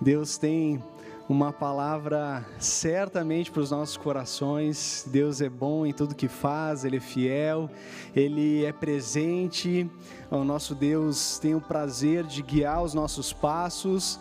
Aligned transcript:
Deus 0.00 0.38
tem 0.38 0.82
uma 1.28 1.52
palavra 1.52 2.42
certamente 2.58 3.50
para 3.50 3.60
os 3.60 3.70
nossos 3.70 3.98
corações. 3.98 5.06
Deus 5.12 5.42
é 5.42 5.48
bom 5.50 5.84
em 5.84 5.92
tudo 5.92 6.14
que 6.14 6.26
faz, 6.26 6.86
Ele 6.86 6.96
é 6.96 7.00
fiel, 7.00 7.68
Ele 8.16 8.64
é 8.64 8.72
presente. 8.72 9.86
O 10.30 10.42
nosso 10.42 10.74
Deus 10.74 11.38
tem 11.38 11.54
o 11.54 11.60
prazer 11.60 12.24
de 12.24 12.40
guiar 12.40 12.82
os 12.82 12.94
nossos 12.94 13.30
passos, 13.30 14.18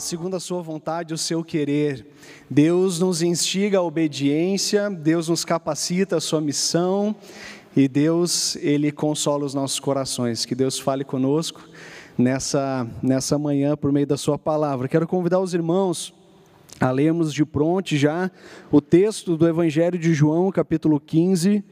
segundo 0.00 0.34
a 0.34 0.40
Sua 0.40 0.60
vontade, 0.62 1.14
o 1.14 1.18
seu 1.18 1.44
querer. 1.44 2.08
Deus 2.50 2.98
nos 2.98 3.22
instiga 3.22 3.78
à 3.78 3.82
obediência, 3.82 4.90
Deus 4.90 5.28
nos 5.28 5.44
capacita 5.44 6.16
à 6.16 6.20
Sua 6.20 6.40
missão 6.40 7.14
e 7.76 7.86
Deus, 7.86 8.56
Ele 8.56 8.90
consola 8.90 9.44
os 9.44 9.54
nossos 9.54 9.78
corações. 9.78 10.44
Que 10.44 10.56
Deus 10.56 10.76
fale 10.76 11.04
conosco 11.04 11.70
nessa, 12.20 12.86
nessa 13.02 13.38
manhã 13.38 13.76
por 13.76 13.90
meio 13.90 14.06
da 14.06 14.16
Sua 14.16 14.38
palavra. 14.38 14.86
Quero 14.86 15.06
convidar 15.08 15.40
os 15.40 15.54
irmãos 15.54 16.14
a 16.78 16.90
lermos 16.90 17.32
de 17.32 17.44
pronto 17.44 17.96
já 17.96 18.30
o 18.70 18.80
texto 18.80 19.36
do 19.36 19.48
Evangelho 19.48 19.98
de 19.98 20.14
João, 20.14 20.52
capítulo 20.52 21.00
15. 21.00 21.64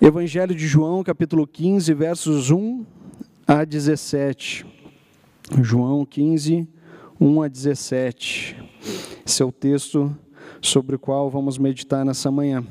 Evangelho 0.00 0.54
de 0.54 0.66
João, 0.66 1.04
capítulo 1.04 1.46
15, 1.46 1.92
versos 1.94 2.50
1 2.50 2.84
a 3.46 3.64
17. 3.64 4.66
João 5.60 6.04
15, 6.04 6.66
1 7.20 7.42
a 7.42 7.48
17. 7.48 8.56
Esse 9.24 9.42
é 9.42 9.44
o 9.44 9.52
texto 9.52 10.16
sobre 10.60 10.96
o 10.96 10.98
qual 10.98 11.30
vamos 11.30 11.58
meditar 11.58 12.04
nessa 12.04 12.30
manhã. 12.30 12.64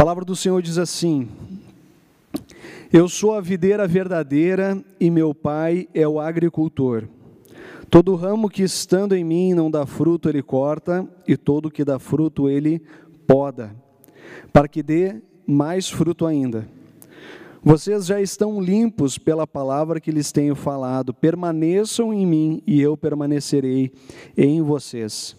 A 0.00 0.02
palavra 0.02 0.24
do 0.24 0.34
Senhor 0.34 0.62
diz 0.62 0.78
assim: 0.78 1.28
eu 2.90 3.06
sou 3.06 3.34
a 3.34 3.40
videira 3.42 3.86
verdadeira 3.86 4.82
e 4.98 5.10
meu 5.10 5.34
pai 5.34 5.90
é 5.92 6.08
o 6.08 6.18
agricultor. 6.18 7.06
Todo 7.90 8.14
ramo 8.14 8.48
que 8.48 8.62
estando 8.62 9.14
em 9.14 9.22
mim 9.22 9.52
não 9.52 9.70
dá 9.70 9.84
fruto, 9.84 10.26
ele 10.26 10.42
corta, 10.42 11.06
e 11.28 11.36
todo 11.36 11.70
que 11.70 11.84
dá 11.84 11.98
fruto, 11.98 12.48
ele 12.48 12.80
poda, 13.26 13.76
para 14.50 14.66
que 14.66 14.82
dê 14.82 15.20
mais 15.46 15.90
fruto 15.90 16.24
ainda. 16.24 16.66
Vocês 17.62 18.06
já 18.06 18.22
estão 18.22 18.58
limpos 18.58 19.18
pela 19.18 19.46
palavra 19.46 20.00
que 20.00 20.10
lhes 20.10 20.32
tenho 20.32 20.54
falado. 20.54 21.12
Permaneçam 21.12 22.10
em 22.10 22.26
mim 22.26 22.62
e 22.66 22.80
eu 22.80 22.96
permanecerei 22.96 23.92
em 24.34 24.62
vocês. 24.62 25.38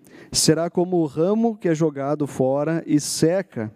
será 0.31 0.69
como 0.69 0.97
o 0.97 1.05
ramo 1.05 1.55
que 1.55 1.69
é 1.69 1.75
jogado 1.75 2.27
fora 2.27 2.83
e 2.85 2.99
seca. 2.99 3.71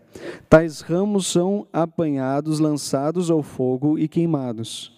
Tais 0.49 0.81
ramos 0.81 1.27
são 1.27 1.67
apanhados, 1.71 2.59
lançados 2.59 3.31
ao 3.31 3.41
fogo 3.41 3.97
e 3.97 4.07
queimados. 4.07 4.93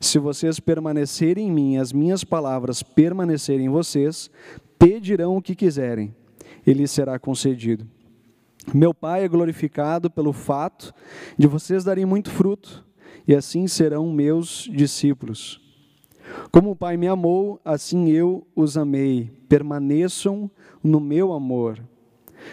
Se 0.00 0.18
vocês 0.18 0.60
permanecerem 0.60 1.48
em 1.48 1.50
mim, 1.50 1.76
as 1.78 1.92
minhas 1.92 2.24
palavras 2.24 2.82
permanecerem 2.82 3.66
em 3.66 3.70
vocês, 3.70 4.30
pedirão 4.78 5.36
o 5.36 5.42
que 5.42 5.54
quiserem, 5.54 6.14
e 6.66 6.72
lhes 6.74 6.90
será 6.90 7.18
concedido. 7.18 7.86
Meu 8.72 8.92
Pai 8.92 9.24
é 9.24 9.28
glorificado 9.28 10.10
pelo 10.10 10.32
fato 10.32 10.92
de 11.38 11.46
vocês 11.46 11.84
darem 11.84 12.04
muito 12.04 12.30
fruto, 12.30 12.84
e 13.26 13.34
assim 13.34 13.66
serão 13.66 14.12
meus 14.12 14.68
discípulos. 14.70 15.63
Como 16.50 16.70
o 16.70 16.76
Pai 16.76 16.96
me 16.96 17.06
amou, 17.06 17.60
assim 17.64 18.10
eu 18.10 18.46
os 18.54 18.76
amei. 18.76 19.30
Permaneçam 19.48 20.50
no 20.82 21.00
meu 21.00 21.32
amor. 21.32 21.78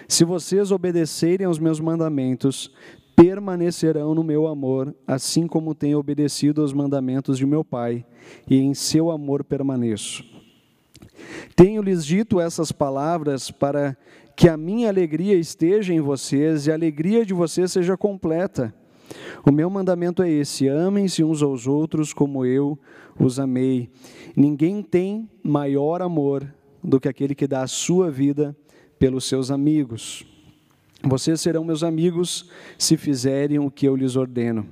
Se 0.07 0.23
vocês 0.23 0.71
obedecerem 0.71 1.45
aos 1.45 1.59
meus 1.59 1.79
mandamentos, 1.79 2.71
permanecerão 3.15 4.15
no 4.15 4.23
meu 4.23 4.47
amor, 4.47 4.95
assim 5.05 5.47
como 5.47 5.75
tenho 5.75 5.99
obedecido 5.99 6.61
aos 6.61 6.73
mandamentos 6.73 7.37
de 7.37 7.45
meu 7.45 7.63
Pai, 7.63 8.05
e 8.49 8.57
em 8.57 8.73
seu 8.73 9.11
amor 9.11 9.43
permaneço. 9.43 10.23
Tenho-lhes 11.55 12.05
dito 12.05 12.39
essas 12.39 12.71
palavras 12.71 13.51
para 13.51 13.95
que 14.35 14.49
a 14.49 14.57
minha 14.57 14.89
alegria 14.89 15.35
esteja 15.35 15.93
em 15.93 15.99
vocês 15.99 16.65
e 16.65 16.71
a 16.71 16.73
alegria 16.73 17.25
de 17.25 17.33
vocês 17.33 17.71
seja 17.71 17.95
completa. 17.95 18.73
O 19.45 19.51
meu 19.51 19.69
mandamento 19.69 20.23
é 20.23 20.29
esse: 20.29 20.67
amem-se 20.67 21.23
uns 21.23 21.43
aos 21.43 21.67
outros 21.67 22.13
como 22.13 22.45
eu 22.45 22.79
os 23.19 23.39
amei. 23.39 23.89
Ninguém 24.35 24.81
tem 24.81 25.29
maior 25.43 26.01
amor 26.01 26.53
do 26.83 26.99
que 26.99 27.07
aquele 27.07 27.35
que 27.35 27.47
dá 27.47 27.63
a 27.63 27.67
sua 27.67 28.09
vida 28.09 28.55
pelos 28.97 29.25
seus 29.25 29.51
amigos. 29.51 30.25
Vocês 31.03 31.41
serão 31.41 31.63
meus 31.63 31.83
amigos 31.83 32.49
se 32.77 32.95
fizerem 32.95 33.59
o 33.59 33.71
que 33.71 33.87
eu 33.87 33.95
lhes 33.95 34.15
ordeno. 34.15 34.67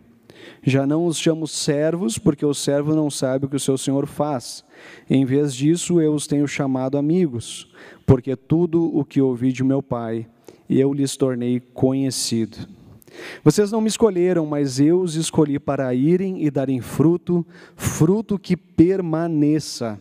Já 0.63 0.85
não 0.85 1.05
os 1.05 1.17
chamo 1.17 1.47
servos, 1.47 2.17
porque 2.17 2.45
o 2.45 2.53
servo 2.53 2.95
não 2.95 3.09
sabe 3.09 3.45
o 3.45 3.49
que 3.49 3.55
o 3.55 3.59
seu 3.59 3.77
senhor 3.77 4.05
faz. 4.07 4.63
Em 5.09 5.25
vez 5.25 5.53
disso, 5.53 5.99
eu 5.99 6.13
os 6.13 6.27
tenho 6.27 6.47
chamado 6.47 6.97
amigos, 6.97 7.71
porque 8.05 8.35
tudo 8.35 8.95
o 8.95 9.03
que 9.03 9.21
ouvi 9.21 9.51
de 9.51 9.63
meu 9.63 9.81
Pai, 9.81 10.27
eu 10.69 10.93
lhes 10.93 11.17
tornei 11.17 11.59
conhecido. 11.59 12.57
Vocês 13.43 13.71
não 13.71 13.81
me 13.81 13.87
escolheram, 13.87 14.45
mas 14.45 14.79
eu 14.79 15.01
os 15.01 15.15
escolhi 15.15 15.59
para 15.59 15.93
irem 15.93 16.43
e 16.43 16.51
darem 16.51 16.81
fruto, 16.81 17.45
fruto 17.75 18.37
que 18.37 18.55
permaneça, 18.55 19.99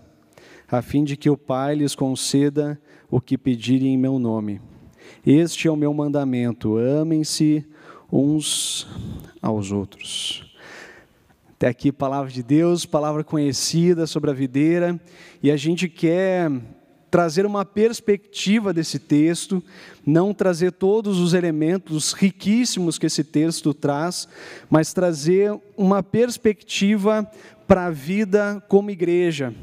a 0.70 0.82
fim 0.82 1.04
de 1.04 1.16
que 1.16 1.30
o 1.30 1.36
Pai 1.36 1.74
lhes 1.74 1.94
conceda 1.94 2.80
o 3.10 3.20
que 3.20 3.38
pedirem 3.38 3.94
em 3.94 3.98
meu 3.98 4.18
nome. 4.18 4.60
Este 5.26 5.68
é 5.68 5.70
o 5.70 5.76
meu 5.76 5.92
mandamento: 5.94 6.76
amem-se 6.76 7.64
uns 8.10 8.86
aos 9.40 9.72
outros. 9.72 10.44
Até 11.52 11.66
aqui, 11.66 11.90
palavra 11.90 12.30
de 12.30 12.42
Deus, 12.42 12.86
palavra 12.86 13.24
conhecida 13.24 14.06
sobre 14.06 14.30
a 14.30 14.34
videira, 14.34 15.00
e 15.42 15.50
a 15.50 15.56
gente 15.56 15.88
quer 15.88 16.50
trazer 17.10 17.46
uma 17.46 17.64
perspectiva 17.64 18.72
desse 18.72 18.98
texto, 18.98 19.62
não 20.04 20.34
trazer 20.34 20.72
todos 20.72 21.18
os 21.18 21.34
elementos 21.34 22.12
riquíssimos 22.12 22.98
que 22.98 23.06
esse 23.06 23.24
texto 23.24 23.72
traz, 23.72 24.28
mas 24.68 24.92
trazer 24.92 25.58
uma 25.76 26.02
perspectiva 26.02 27.30
para 27.66 27.86
a 27.86 27.90
vida 27.90 28.62
como 28.68 28.90
igreja, 28.90 29.54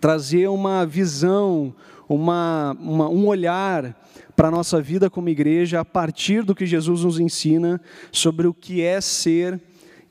trazer 0.00 0.48
uma 0.48 0.84
visão, 0.84 1.74
uma, 2.08 2.76
uma 2.80 3.08
um 3.08 3.26
olhar 3.26 3.96
para 4.34 4.48
a 4.48 4.50
nossa 4.50 4.80
vida 4.80 5.08
como 5.08 5.28
igreja 5.28 5.80
a 5.80 5.84
partir 5.84 6.42
do 6.42 6.54
que 6.54 6.66
Jesus 6.66 7.02
nos 7.02 7.18
ensina 7.18 7.80
sobre 8.12 8.46
o 8.46 8.54
que 8.54 8.82
é 8.82 9.00
ser 9.00 9.60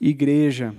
igreja. 0.01 0.73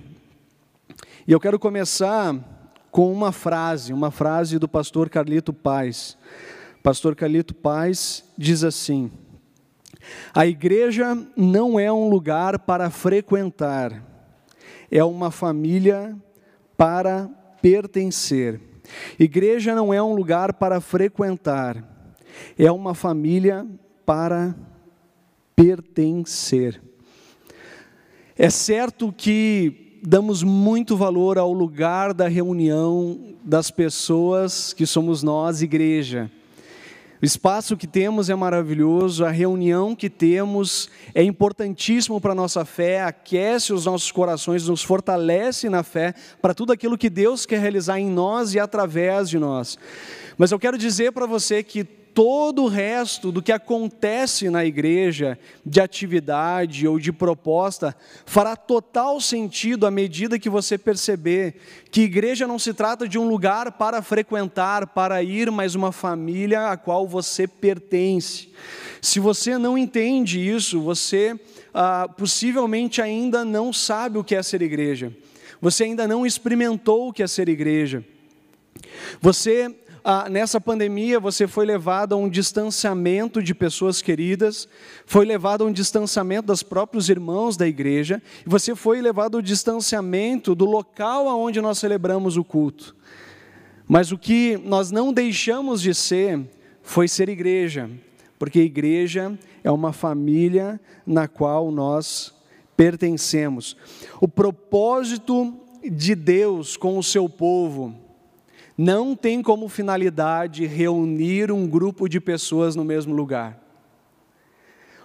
E 1.27 1.33
eu 1.33 1.41
quero 1.41 1.59
começar 1.59 2.56
com 2.97 3.13
uma 3.13 3.31
frase, 3.31 3.93
uma 3.93 4.11
frase 4.11 4.59
do 4.59 4.67
pastor 4.67 5.11
Carlito 5.11 5.53
Paz. 5.53 6.17
Pastor 6.83 7.15
Carlito 7.15 7.55
Paz 7.55 8.25
diz 8.39 8.65
assim: 8.65 9.11
A 10.35 10.47
igreja 10.47 11.15
não 11.37 11.79
é 11.79 11.93
um 11.93 12.09
lugar 12.09 12.59
para 12.61 12.89
frequentar, 12.89 14.03
é 14.91 15.05
uma 15.05 15.31
família 15.31 16.17
para 16.75 17.29
pertencer. 17.61 18.63
Igreja 19.19 19.75
não 19.75 19.93
é 19.93 20.03
um 20.03 20.15
lugar 20.15 20.55
para 20.55 20.81
frequentar, 20.81 21.85
é 22.59 22.73
uma 22.73 22.95
família 22.95 23.67
para 24.07 24.57
pertencer. 25.55 26.81
É 28.39 28.49
certo 28.49 29.13
que 29.13 29.86
damos 30.09 30.45
muito 30.45 30.97
valor 30.97 31.37
ao 31.37 31.53
lugar 31.53 32.15
da 32.15 32.29
reunião 32.29 33.19
das 33.43 33.73
pessoas 33.73 34.73
que 34.73 34.87
somos 34.87 35.21
nós, 35.21 35.63
igreja. 35.63 36.31
O 37.21 37.25
espaço 37.25 37.77
que 37.77 37.89
temos 37.89 38.31
é 38.31 38.35
maravilhoso, 38.37 39.25
a 39.25 39.33
reunião 39.33 39.97
que 39.97 40.09
temos 40.09 40.89
é 41.13 41.25
importantíssimo 41.25 42.21
para 42.21 42.31
a 42.31 42.37
nossa 42.37 42.65
fé, 42.65 43.03
aquece 43.03 43.73
os 43.73 43.85
nossos 43.85 44.13
corações, 44.13 44.69
nos 44.69 44.85
fortalece 44.85 45.69
na 45.69 45.83
fé 45.83 46.15
para 46.41 46.55
tudo 46.55 46.73
aquilo 46.73 46.97
que 46.97 47.11
Deus 47.11 47.45
quer 47.45 47.59
realizar 47.59 47.99
em 47.99 48.09
nós 48.09 48.55
e 48.55 48.61
através 48.61 49.29
de 49.29 49.41
nós. 49.41 49.77
Mas 50.39 50.53
eu 50.53 50.59
quero 50.61 50.79
dizer 50.79 51.11
para 51.11 51.27
você 51.27 51.65
que 51.65 51.85
todo 52.17 52.63
o 52.63 52.67
resto 52.67 53.31
do 53.31 53.43
que 53.43 53.53
acontece 53.53 54.49
na 54.49 54.65
igreja, 54.65 55.39
de 55.67 55.83
atividade 55.83 56.89
ou 56.89 56.99
de 56.99 57.13
proposta, 57.13 57.95
fará 58.25 58.57
total 58.57 59.21
sentido 59.21 59.87
à 59.87 59.91
medida 59.91 60.39
que 60.39 60.49
você 60.49 60.79
perceber 60.79 61.57
que 61.91 62.01
igreja 62.01 62.47
não 62.47 62.59
se 62.59 62.73
trata 62.73 63.07
de 63.07 63.19
um 63.19 63.29
lugar 63.29 63.73
para 63.73 64.01
frequentar, 64.01 64.87
para 64.87 65.23
ir, 65.23 65.51
mas 65.51 65.75
uma 65.75 65.93
família 65.93 66.71
a 66.71 66.77
qual 66.79 67.07
você 67.07 67.47
pertence. 67.47 68.49
Se 69.03 69.21
você 69.21 69.59
não 69.59 69.77
entende 69.77 70.41
isso, 70.41 70.81
você 70.81 71.39
ah, 71.75 72.09
possivelmente 72.09 73.03
ainda 73.03 73.45
não 73.45 73.75
sabe 73.75 74.17
o 74.17 74.25
que 74.25 74.35
é 74.35 74.43
ser 74.43 74.63
igreja, 74.63 75.13
você 75.61 75.85
ainda 75.85 76.09
não 76.09 76.25
experimentou 76.25 77.11
o 77.11 77.13
que 77.13 77.23
é 77.23 77.27
ser 77.27 77.51
igreja. 77.51 78.03
Você 79.21 79.75
ah, 80.09 80.29
nessa 80.29 80.61
pandemia 80.61 81.19
você 81.19 81.49
foi 81.49 81.67
levado 81.67 82.15
a 82.15 82.17
um 82.17 82.29
distanciamento 82.29 83.43
de 83.43 83.53
pessoas 83.53 84.01
queridas, 84.01 84.69
foi 85.05 85.27
levado 85.27 85.65
a 85.65 85.67
um 85.67 85.73
distanciamento 85.73 86.47
dos 86.47 86.63
próprios 86.63 87.09
irmãos 87.09 87.57
da 87.57 87.67
igreja, 87.67 88.23
e 88.47 88.49
você 88.49 88.77
foi 88.77 89.01
levado 89.01 89.37
ao 89.37 89.43
distanciamento 89.43 90.55
do 90.55 90.65
local 90.65 91.29
aonde 91.29 91.61
nós 91.61 91.79
celebramos 91.79 92.37
o 92.37 92.45
culto. 92.45 92.95
Mas 93.89 94.13
o 94.13 94.17
que 94.17 94.57
nós 94.59 94.93
não 94.93 95.13
deixamos 95.13 95.83
de 95.83 95.93
ser 95.93 96.41
foi 96.85 97.09
ser 97.09 97.29
igreja, 97.29 97.91
porque 98.39 98.61
igreja 98.61 99.37
é 99.65 99.73
uma 99.73 99.93
família 99.93 100.81
na 101.05 101.27
qual 101.27 101.73
nós 101.73 102.33
pertencemos. 102.77 103.77
O 104.21 104.29
propósito 104.29 105.53
de 105.83 106.15
Deus 106.15 106.77
com 106.77 106.97
o 106.97 107.03
seu 107.03 107.29
povo 107.29 108.06
não 108.77 109.17
tem 109.17 109.43
como 109.43 109.69
finalidade 109.69 110.67
reunir 110.67 111.51
um 111.51 111.67
grupo 111.67 112.09
de 112.09 112.21
pessoas 112.21 112.77
no 112.77 112.85
mesmo 112.85 113.15
lugar. 113.15 113.59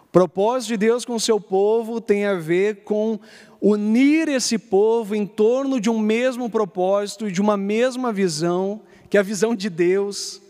O 0.04 0.12
propósito 0.12 0.70
de 0.70 0.78
Deus 0.78 1.06
com 1.06 1.16
o 1.16 1.20
seu 1.20 1.40
povo 1.40 2.02
tem 2.02 2.26
a 2.26 2.34
ver 2.34 2.84
com 2.84 3.18
unir 3.62 4.28
esse 4.28 4.58
povo 4.58 5.16
em 5.16 5.26
torno 5.26 5.80
de 5.80 5.90
um 5.90 6.00
mesmo 6.00 6.50
propósito 6.50 7.30
e 7.30 7.32
de 7.32 7.40
uma 7.40 7.56
mesma 7.56 8.12
visão, 8.12 8.82
que 9.10 9.16
é 9.16 9.22
a 9.22 9.24
visão 9.24 9.56
de 9.56 9.70
Deus 9.70 10.42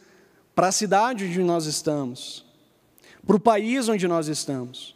para 0.55 0.67
a 0.67 0.71
cidade 0.71 1.25
onde 1.25 1.39
nós 1.43 1.65
estamos, 1.65 2.43
para 3.25 3.35
o 3.35 3.39
país 3.39 3.87
onde 3.87 4.07
nós 4.07 4.27
estamos. 4.27 4.95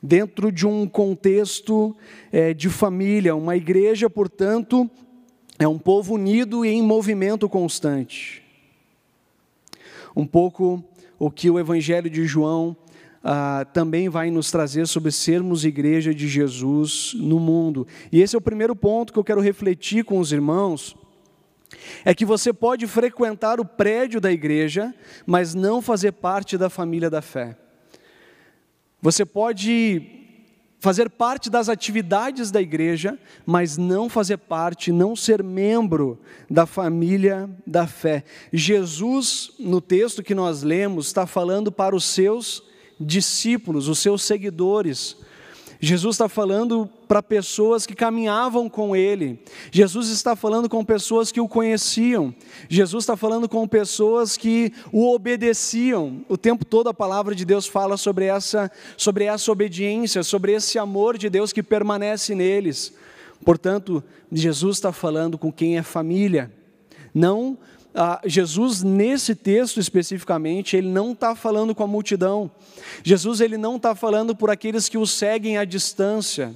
Dentro 0.00 0.50
de 0.50 0.66
um 0.66 0.88
contexto 0.88 1.94
é, 2.32 2.54
de 2.54 2.70
família, 2.70 3.34
uma 3.34 3.56
igreja, 3.56 4.08
portanto, 4.08 4.88
é 5.58 5.66
um 5.66 5.78
povo 5.78 6.14
unido 6.14 6.64
e 6.64 6.68
em 6.68 6.82
movimento 6.82 7.48
constante. 7.48 8.42
Um 10.14 10.26
pouco 10.26 10.82
o 11.18 11.30
que 11.30 11.50
o 11.50 11.58
Evangelho 11.58 12.08
de 12.08 12.24
João 12.24 12.76
ah, 13.22 13.66
também 13.72 14.08
vai 14.08 14.30
nos 14.30 14.50
trazer 14.50 14.86
sobre 14.86 15.10
sermos 15.10 15.64
igreja 15.64 16.14
de 16.14 16.28
Jesus 16.28 17.12
no 17.16 17.40
mundo. 17.40 17.86
E 18.12 18.20
esse 18.20 18.36
é 18.36 18.38
o 18.38 18.42
primeiro 18.42 18.76
ponto 18.76 19.12
que 19.12 19.18
eu 19.18 19.24
quero 19.24 19.40
refletir 19.40 20.04
com 20.04 20.18
os 20.18 20.32
irmãos. 20.32 20.96
É 22.04 22.14
que 22.14 22.24
você 22.24 22.52
pode 22.52 22.86
frequentar 22.86 23.60
o 23.60 23.64
prédio 23.64 24.20
da 24.20 24.32
igreja, 24.32 24.94
mas 25.26 25.54
não 25.54 25.82
fazer 25.82 26.12
parte 26.12 26.56
da 26.56 26.70
família 26.70 27.10
da 27.10 27.20
fé. 27.20 27.56
Você 29.02 29.24
pode 29.24 30.17
fazer 30.80 31.10
parte 31.10 31.50
das 31.50 31.68
atividades 31.68 32.50
da 32.50 32.60
igreja, 32.60 33.18
mas 33.44 33.76
não 33.76 34.08
fazer 34.08 34.36
parte, 34.36 34.92
não 34.92 35.16
ser 35.16 35.42
membro 35.42 36.20
da 36.48 36.66
família 36.66 37.50
da 37.66 37.86
fé. 37.86 38.24
Jesus, 38.52 39.52
no 39.58 39.80
texto 39.80 40.22
que 40.22 40.34
nós 40.34 40.62
lemos, 40.62 41.06
está 41.06 41.26
falando 41.26 41.72
para 41.72 41.96
os 41.96 42.04
seus 42.04 42.62
discípulos, 43.00 43.88
os 43.88 43.98
seus 43.98 44.22
seguidores. 44.22 45.16
Jesus 45.80 46.16
está 46.16 46.28
falando 46.28 46.90
para 47.06 47.22
pessoas 47.22 47.86
que 47.86 47.94
caminhavam 47.94 48.68
com 48.68 48.96
Ele. 48.96 49.40
Jesus 49.70 50.08
está 50.08 50.34
falando 50.34 50.68
com 50.68 50.84
pessoas 50.84 51.30
que 51.30 51.40
o 51.40 51.46
conheciam. 51.46 52.34
Jesus 52.68 53.04
está 53.04 53.16
falando 53.16 53.48
com 53.48 53.66
pessoas 53.66 54.36
que 54.36 54.72
o 54.92 55.14
obedeciam. 55.14 56.24
O 56.28 56.36
tempo 56.36 56.64
todo 56.64 56.88
a 56.88 56.94
palavra 56.94 57.32
de 57.32 57.44
Deus 57.44 57.66
fala 57.66 57.96
sobre 57.96 58.24
essa, 58.24 58.70
sobre 58.96 59.24
essa 59.24 59.52
obediência, 59.52 60.24
sobre 60.24 60.52
esse 60.52 60.80
amor 60.80 61.16
de 61.16 61.30
Deus 61.30 61.52
que 61.52 61.62
permanece 61.62 62.34
neles. 62.34 62.92
Portanto, 63.44 64.02
Jesus 64.32 64.78
está 64.78 64.92
falando 64.92 65.38
com 65.38 65.52
quem 65.52 65.78
é 65.78 65.82
família, 65.82 66.52
não 67.14 67.56
ah, 68.00 68.20
Jesus, 68.24 68.84
nesse 68.84 69.34
texto 69.34 69.80
especificamente, 69.80 70.76
ele 70.76 70.86
não 70.86 71.10
está 71.10 71.34
falando 71.34 71.74
com 71.74 71.82
a 71.82 71.86
multidão. 71.86 72.48
Jesus 73.02 73.40
ele 73.40 73.58
não 73.58 73.74
está 73.74 73.92
falando 73.92 74.36
por 74.36 74.50
aqueles 74.50 74.88
que 74.88 74.96
o 74.96 75.04
seguem 75.04 75.58
à 75.58 75.64
distância. 75.64 76.54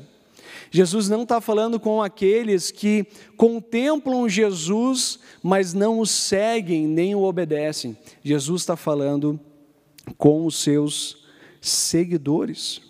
Jesus 0.70 1.08
não 1.08 1.24
está 1.24 1.40
falando 1.40 1.80
com 1.80 2.00
aqueles 2.00 2.70
que 2.70 3.04
contemplam 3.36 4.28
Jesus, 4.28 5.18
mas 5.42 5.74
não 5.74 5.98
o 5.98 6.06
seguem 6.06 6.86
nem 6.86 7.16
o 7.16 7.24
obedecem. 7.24 7.98
Jesus 8.22 8.62
está 8.62 8.76
falando 8.76 9.40
com 10.16 10.46
os 10.46 10.54
seus 10.54 11.24
seguidores. 11.60 12.80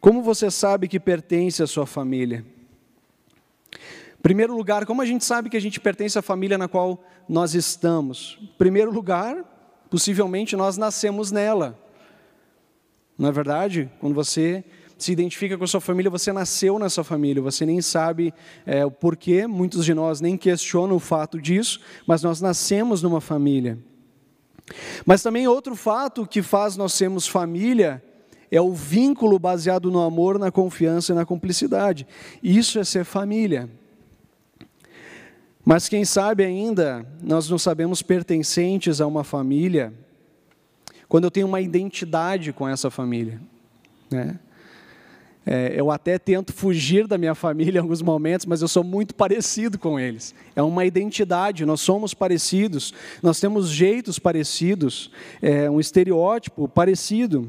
Como 0.00 0.22
você 0.22 0.50
sabe 0.50 0.88
que 0.88 0.98
pertence 0.98 1.62
à 1.62 1.66
sua 1.66 1.84
família? 1.84 2.46
Primeiro 4.22 4.54
lugar, 4.54 4.84
como 4.84 5.00
a 5.00 5.06
gente 5.06 5.24
sabe 5.24 5.48
que 5.48 5.56
a 5.56 5.60
gente 5.60 5.80
pertence 5.80 6.18
à 6.18 6.22
família 6.22 6.58
na 6.58 6.68
qual 6.68 7.02
nós 7.28 7.54
estamos? 7.54 8.38
Primeiro 8.58 8.90
lugar, 8.90 9.44
possivelmente 9.88 10.56
nós 10.56 10.76
nascemos 10.76 11.32
nela. 11.32 11.78
Não 13.18 13.28
é 13.28 13.32
verdade? 13.32 13.90
Quando 13.98 14.14
você 14.14 14.64
se 14.98 15.12
identifica 15.12 15.56
com 15.56 15.64
a 15.64 15.66
sua 15.66 15.80
família, 15.80 16.10
você 16.10 16.32
nasceu 16.32 16.78
nessa 16.78 17.02
família, 17.02 17.42
você 17.42 17.64
nem 17.64 17.80
sabe 17.80 18.34
é, 18.66 18.84
o 18.84 18.90
porquê, 18.90 19.46
muitos 19.46 19.84
de 19.84 19.94
nós 19.94 20.20
nem 20.20 20.36
questionam 20.36 20.96
o 20.96 21.00
fato 21.00 21.40
disso, 21.40 21.80
mas 22.06 22.22
nós 22.22 22.40
nascemos 22.42 23.02
numa 23.02 23.20
família. 23.20 23.78
Mas 25.06 25.22
também 25.22 25.48
outro 25.48 25.74
fato 25.74 26.26
que 26.26 26.42
faz 26.42 26.76
nós 26.76 26.92
sermos 26.92 27.26
família 27.26 28.02
é 28.50 28.60
o 28.60 28.72
vínculo 28.72 29.38
baseado 29.38 29.90
no 29.90 30.00
amor, 30.00 30.38
na 30.38 30.50
confiança 30.50 31.12
e 31.12 31.14
na 31.14 31.24
cumplicidade. 31.24 32.06
Isso 32.42 32.78
é 32.78 32.84
ser 32.84 33.04
família. 33.04 33.70
Mas 35.70 35.88
quem 35.88 36.04
sabe 36.04 36.44
ainda 36.44 37.06
nós 37.22 37.48
não 37.48 37.56
sabemos 37.56 38.02
pertencentes 38.02 39.00
a 39.00 39.06
uma 39.06 39.22
família 39.22 39.94
quando 41.08 41.22
eu 41.26 41.30
tenho 41.30 41.46
uma 41.46 41.60
identidade 41.60 42.52
com 42.52 42.68
essa 42.68 42.90
família. 42.90 43.40
Né? 44.10 44.36
É, 45.46 45.72
eu 45.76 45.92
até 45.92 46.18
tento 46.18 46.52
fugir 46.52 47.06
da 47.06 47.16
minha 47.16 47.36
família 47.36 47.78
em 47.78 47.82
alguns 47.82 48.02
momentos, 48.02 48.46
mas 48.46 48.62
eu 48.62 48.66
sou 48.66 48.82
muito 48.82 49.14
parecido 49.14 49.78
com 49.78 49.96
eles. 49.96 50.34
É 50.56 50.62
uma 50.62 50.84
identidade, 50.84 51.64
nós 51.64 51.80
somos 51.80 52.14
parecidos, 52.14 52.92
nós 53.22 53.38
temos 53.38 53.68
jeitos 53.68 54.18
parecidos, 54.18 55.12
é 55.40 55.70
um 55.70 55.78
estereótipo 55.78 56.66
parecido. 56.66 57.48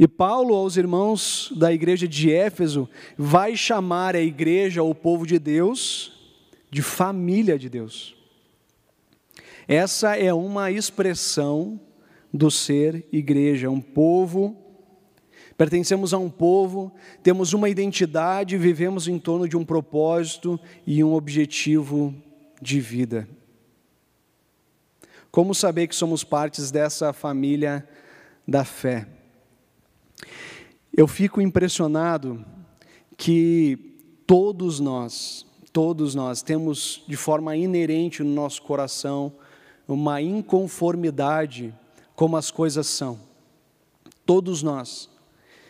E 0.00 0.08
Paulo, 0.08 0.52
aos 0.52 0.76
irmãos 0.76 1.52
da 1.56 1.72
igreja 1.72 2.08
de 2.08 2.32
Éfeso, 2.32 2.88
vai 3.16 3.56
chamar 3.56 4.16
a 4.16 4.20
igreja, 4.20 4.82
o 4.82 4.92
povo 4.96 5.24
de 5.24 5.38
Deus, 5.38 6.20
de 6.72 6.80
família 6.80 7.58
de 7.58 7.68
Deus. 7.68 8.16
Essa 9.68 10.16
é 10.16 10.32
uma 10.32 10.70
expressão 10.70 11.78
do 12.32 12.50
ser 12.50 13.06
igreja, 13.12 13.68
um 13.68 13.80
povo. 13.80 14.56
Pertencemos 15.54 16.14
a 16.14 16.18
um 16.18 16.30
povo, 16.30 16.90
temos 17.22 17.52
uma 17.52 17.68
identidade, 17.68 18.56
vivemos 18.56 19.06
em 19.06 19.18
torno 19.18 19.46
de 19.46 19.54
um 19.54 19.66
propósito 19.66 20.58
e 20.86 21.04
um 21.04 21.12
objetivo 21.12 22.14
de 22.60 22.80
vida. 22.80 23.28
Como 25.30 25.54
saber 25.54 25.88
que 25.88 25.94
somos 25.94 26.24
partes 26.24 26.70
dessa 26.70 27.12
família 27.12 27.86
da 28.48 28.64
fé? 28.64 29.06
Eu 30.90 31.06
fico 31.06 31.38
impressionado 31.38 32.42
que 33.16 33.94
todos 34.26 34.80
nós, 34.80 35.46
Todos 35.72 36.14
nós 36.14 36.42
temos 36.42 37.02
de 37.08 37.16
forma 37.16 37.56
inerente 37.56 38.22
no 38.22 38.34
nosso 38.34 38.60
coração 38.60 39.32
uma 39.88 40.20
inconformidade 40.20 41.74
como 42.14 42.36
as 42.36 42.50
coisas 42.50 42.86
são. 42.86 43.18
Todos 44.26 44.62
nós. 44.62 45.10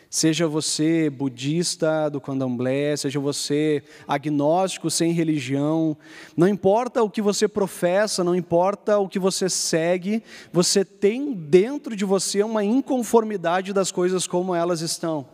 Seja 0.09 0.47
você 0.47 1.09
budista 1.09 2.07
do 2.09 2.21
candomblé, 2.21 2.95
seja 2.95 3.19
você 3.19 3.81
agnóstico 4.07 4.91
sem 4.91 5.11
religião, 5.11 5.97
não 6.37 6.47
importa 6.47 7.01
o 7.01 7.09
que 7.09 7.19
você 7.19 7.47
professa, 7.47 8.23
não 8.23 8.35
importa 8.35 8.99
o 8.99 9.09
que 9.09 9.17
você 9.17 9.49
segue, 9.49 10.21
você 10.51 10.85
tem 10.85 11.33
dentro 11.33 11.95
de 11.95 12.05
você 12.05 12.43
uma 12.43 12.63
inconformidade 12.63 13.73
das 13.73 13.91
coisas 13.91 14.27
como 14.27 14.53
elas 14.53 14.81
estão. 14.81 15.32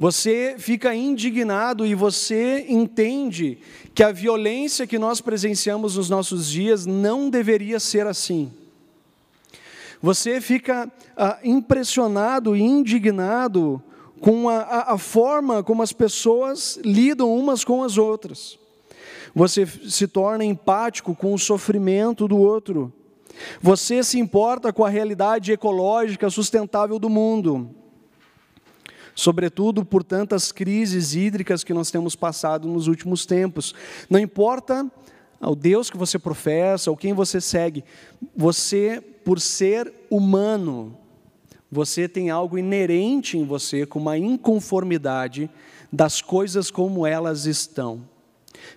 Você 0.00 0.54
fica 0.58 0.94
indignado 0.94 1.84
e 1.84 1.92
você 1.92 2.64
entende 2.68 3.58
que 3.92 4.04
a 4.04 4.12
violência 4.12 4.86
que 4.86 4.96
nós 4.96 5.20
presenciamos 5.20 5.96
nos 5.96 6.08
nossos 6.08 6.48
dias 6.48 6.86
não 6.86 7.28
deveria 7.28 7.80
ser 7.80 8.06
assim. 8.06 8.52
Você 10.00 10.40
fica 10.40 10.88
ah, 11.16 11.40
impressionado 11.42 12.54
e 12.54 12.62
indignado 12.62 13.82
com 14.20 14.48
a, 14.48 14.58
a, 14.58 14.92
a 14.94 14.98
forma 14.98 15.64
como 15.64 15.82
as 15.82 15.92
pessoas 15.92 16.78
lidam 16.84 17.36
umas 17.36 17.64
com 17.64 17.82
as 17.82 17.98
outras. 17.98 18.56
Você 19.34 19.66
se 19.66 20.06
torna 20.06 20.44
empático 20.44 21.12
com 21.12 21.34
o 21.34 21.38
sofrimento 21.38 22.28
do 22.28 22.38
outro. 22.38 22.92
Você 23.60 24.04
se 24.04 24.16
importa 24.20 24.72
com 24.72 24.84
a 24.84 24.88
realidade 24.88 25.50
ecológica 25.50 26.30
sustentável 26.30 27.00
do 27.00 27.10
mundo 27.10 27.74
sobretudo 29.18 29.84
por 29.84 30.04
tantas 30.04 30.52
crises 30.52 31.12
hídricas 31.12 31.64
que 31.64 31.74
nós 31.74 31.90
temos 31.90 32.14
passado 32.14 32.68
nos 32.68 32.86
últimos 32.86 33.26
tempos. 33.26 33.74
Não 34.08 34.20
importa 34.20 34.88
o 35.40 35.56
Deus 35.56 35.90
que 35.90 35.96
você 35.96 36.20
professa 36.20 36.88
ou 36.88 36.96
quem 36.96 37.12
você 37.12 37.40
segue, 37.40 37.82
você, 38.36 39.00
por 39.24 39.40
ser 39.40 39.92
humano, 40.08 40.96
você 41.68 42.08
tem 42.08 42.30
algo 42.30 42.56
inerente 42.56 43.36
em 43.36 43.44
você, 43.44 43.84
com 43.84 43.98
uma 43.98 44.16
inconformidade 44.16 45.50
das 45.92 46.22
coisas 46.22 46.70
como 46.70 47.04
elas 47.04 47.44
estão. 47.44 48.02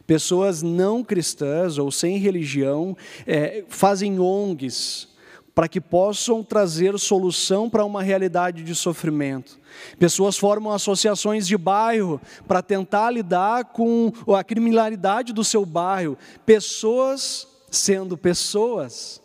Pessoas 0.07 0.63
não 0.63 1.03
cristãs 1.03 1.77
ou 1.77 1.91
sem 1.91 2.17
religião 2.17 2.97
é, 3.27 3.63
fazem 3.69 4.19
ONGs 4.19 5.10
para 5.53 5.67
que 5.67 5.81
possam 5.81 6.43
trazer 6.43 6.97
solução 6.97 7.69
para 7.69 7.83
uma 7.83 8.01
realidade 8.01 8.63
de 8.63 8.73
sofrimento. 8.73 9.59
Pessoas 9.99 10.37
formam 10.37 10.71
associações 10.71 11.45
de 11.45 11.57
bairro 11.57 12.21
para 12.47 12.61
tentar 12.61 13.11
lidar 13.11 13.65
com 13.65 14.11
a 14.35 14.43
criminalidade 14.43 15.33
do 15.33 15.43
seu 15.43 15.65
bairro. 15.65 16.17
Pessoas, 16.45 17.47
sendo 17.69 18.17
pessoas, 18.17 19.21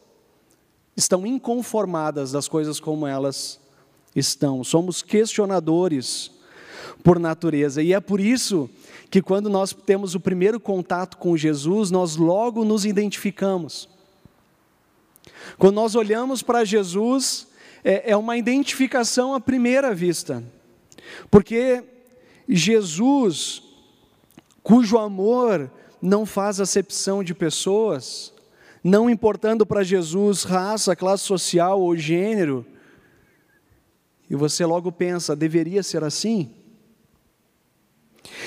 estão 0.97 1.27
inconformadas 1.27 2.33
das 2.33 2.49
coisas 2.49 2.81
como 2.81 3.07
elas 3.07 3.61
estão. 4.15 4.65
Somos 4.65 5.03
questionadores 5.03 6.33
por 7.05 7.19
natureza. 7.21 7.83
E 7.83 7.93
é 7.93 8.01
por 8.01 8.21
isso 8.21 8.69
que 9.11 9.23
quando 9.23 9.49
nós 9.49 9.73
temos 9.73 10.17
o 10.17 10.21
primeiro 10.21 10.59
contato 10.59 11.17
com 11.19 11.37
Jesus, 11.37 11.91
nós 11.91 12.17
logo 12.17 12.65
nos 12.65 12.85
identificamos. 12.85 13.89
Quando 15.59 15.75
nós 15.75 15.95
olhamos 15.95 16.43
para 16.43 16.65
Jesus, 16.65 17.47
é, 17.85 18.11
é 18.11 18.17
uma 18.17 18.37
identificação 18.37 19.35
à 19.35 19.41
primeira 19.41 19.95
vista, 19.95 20.43
porque 21.31 21.83
Jesus, 22.49 23.63
cujo 24.63 24.99
amor 24.99 25.71
não 26.01 26.27
faz 26.27 26.61
acepção 26.61 27.23
de 27.23 27.35
pessoas, 27.35 28.33
não 28.83 29.11
importando 29.11 29.67
para 29.67 29.83
Jesus 29.83 30.45
raça, 30.45 30.95
classe 30.95 31.25
social 31.25 31.81
ou 31.81 31.97
gênero, 31.97 32.65
e 34.29 34.35
você 34.35 34.65
logo 34.65 34.91
pensa, 34.91 35.37
deveria 35.37 35.83
ser 35.83 36.03
assim? 36.03 36.51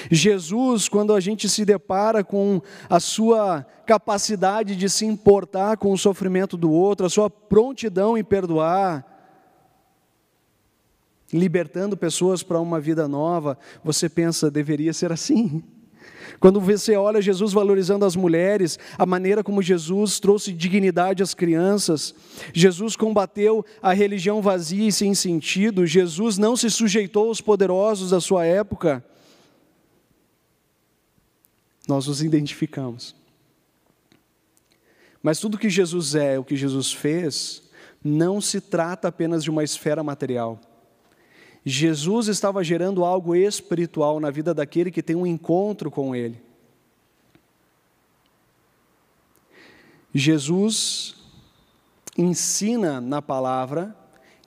Jesus, 0.10 0.88
quando 0.88 1.14
a 1.14 1.20
gente 1.20 1.48
se 1.48 1.66
depara 1.66 2.24
com 2.24 2.62
a 2.90 3.00
sua 3.00 3.66
capacidade 3.86 4.76
de 4.76 4.90
se 4.90 5.06
importar 5.06 5.78
com 5.78 5.92
o 5.92 5.98
sofrimento 5.98 6.56
do 6.56 6.72
outro, 6.72 7.06
a 7.06 7.10
sua 7.10 7.30
prontidão 7.30 8.18
em 8.18 8.24
perdoar, 8.24 9.06
libertando 11.32 11.96
pessoas 11.96 12.42
para 12.42 12.60
uma 12.60 12.80
vida 12.80 13.08
nova, 13.08 13.58
você 13.84 14.10
pensa, 14.10 14.50
deveria 14.50 14.94
ser 14.94 15.12
assim. 15.12 15.64
Quando 16.40 16.60
você 16.60 16.96
olha 16.96 17.22
Jesus 17.22 17.54
valorizando 17.54 18.06
as 18.06 18.16
mulheres, 18.16 18.80
a 18.98 19.06
maneira 19.06 19.44
como 19.44 19.62
Jesus 19.62 20.20
trouxe 20.20 20.54
dignidade 20.54 21.24
às 21.24 21.34
crianças, 21.34 22.14
Jesus 22.54 22.96
combateu 22.96 23.66
a 23.82 23.94
religião 23.94 24.42
vazia 24.42 24.88
e 24.88 24.92
sem 24.92 25.14
sentido, 25.14 25.86
Jesus 25.86 26.38
não 26.38 26.56
se 26.56 26.70
sujeitou 26.70 27.28
aos 27.28 27.42
poderosos 27.42 28.12
da 28.12 28.22
sua 28.22 28.46
época, 28.46 29.04
nós 31.89 32.05
nos 32.05 32.22
identificamos. 32.22 33.15
Mas 35.24 35.39
tudo 35.39 35.58
que 35.58 35.69
Jesus 35.69 36.13
é, 36.13 36.38
o 36.38 36.43
que 36.43 36.55
Jesus 36.55 36.93
fez, 36.93 37.63
não 38.03 38.39
se 38.39 38.62
trata 38.62 39.08
apenas 39.08 39.43
de 39.43 39.50
uma 39.50 39.63
esfera 39.63 40.03
material. 40.03 40.62
Jesus 41.65 42.27
estava 42.27 42.63
gerando 42.63 43.03
algo 43.03 43.36
espiritual 43.36 44.19
na 44.19 44.29
vida 44.29 44.53
daquele 44.53 44.91
que 44.91 45.03
tem 45.03 45.15
um 45.15 45.25
encontro 45.25 45.89
com 45.89 46.15
Ele. 46.15 46.39
Jesus 50.13 51.15
ensina 52.15 53.01
na 53.01 53.22
palavra 53.22 53.96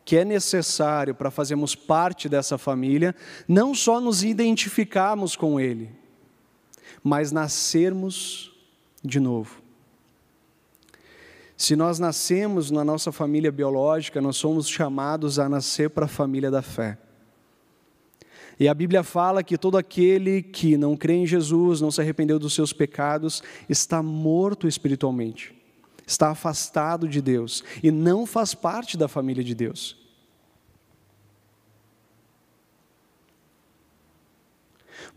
que 0.04 0.16
é 0.16 0.24
necessário 0.24 1.14
para 1.14 1.30
fazermos 1.30 1.74
parte 1.74 2.28
dessa 2.28 2.56
família, 2.56 3.14
não 3.46 3.74
só 3.74 4.00
nos 4.00 4.24
identificarmos 4.24 5.36
com 5.36 5.60
Ele, 5.60 5.90
mas 7.02 7.32
nascermos 7.32 8.52
de 9.02 9.18
novo. 9.18 9.60
Se 11.56 11.76
nós 11.76 11.98
nascemos 11.98 12.70
na 12.70 12.84
nossa 12.84 13.12
família 13.12 13.52
biológica, 13.52 14.20
nós 14.20 14.36
somos 14.36 14.68
chamados 14.68 15.38
a 15.38 15.48
nascer 15.48 15.90
para 15.90 16.06
a 16.06 16.08
família 16.08 16.50
da 16.50 16.60
fé. 16.60 16.98
E 18.58 18.68
a 18.68 18.74
Bíblia 18.74 19.02
fala 19.02 19.42
que 19.42 19.56
todo 19.56 19.76
aquele 19.76 20.42
que 20.42 20.76
não 20.76 20.96
crê 20.96 21.14
em 21.14 21.26
Jesus, 21.26 21.80
não 21.80 21.90
se 21.90 22.00
arrependeu 22.00 22.38
dos 22.38 22.54
seus 22.54 22.72
pecados, 22.72 23.42
está 23.68 24.02
morto 24.02 24.68
espiritualmente, 24.68 25.54
está 26.06 26.30
afastado 26.30 27.08
de 27.08 27.22
Deus 27.22 27.64
e 27.82 27.90
não 27.90 28.26
faz 28.26 28.54
parte 28.54 28.96
da 28.96 29.08
família 29.08 29.42
de 29.42 29.54
Deus. 29.54 30.01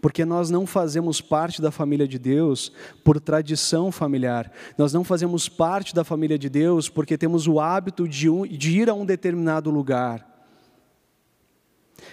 Porque 0.01 0.23
nós 0.23 0.49
não 0.49 0.67
fazemos 0.67 1.21
parte 1.21 1.61
da 1.61 1.71
família 1.71 2.07
de 2.07 2.19
Deus 2.19 2.71
por 3.03 3.19
tradição 3.19 3.91
familiar, 3.91 4.51
nós 4.77 4.93
não 4.93 5.03
fazemos 5.03 5.49
parte 5.49 5.95
da 5.95 6.03
família 6.03 6.37
de 6.37 6.49
Deus 6.49 6.89
porque 6.89 7.17
temos 7.17 7.47
o 7.47 7.59
hábito 7.59 8.07
de, 8.07 8.29
um, 8.29 8.45
de 8.45 8.79
ir 8.79 8.89
a 8.89 8.93
um 8.93 9.05
determinado 9.05 9.69
lugar. 9.69 10.33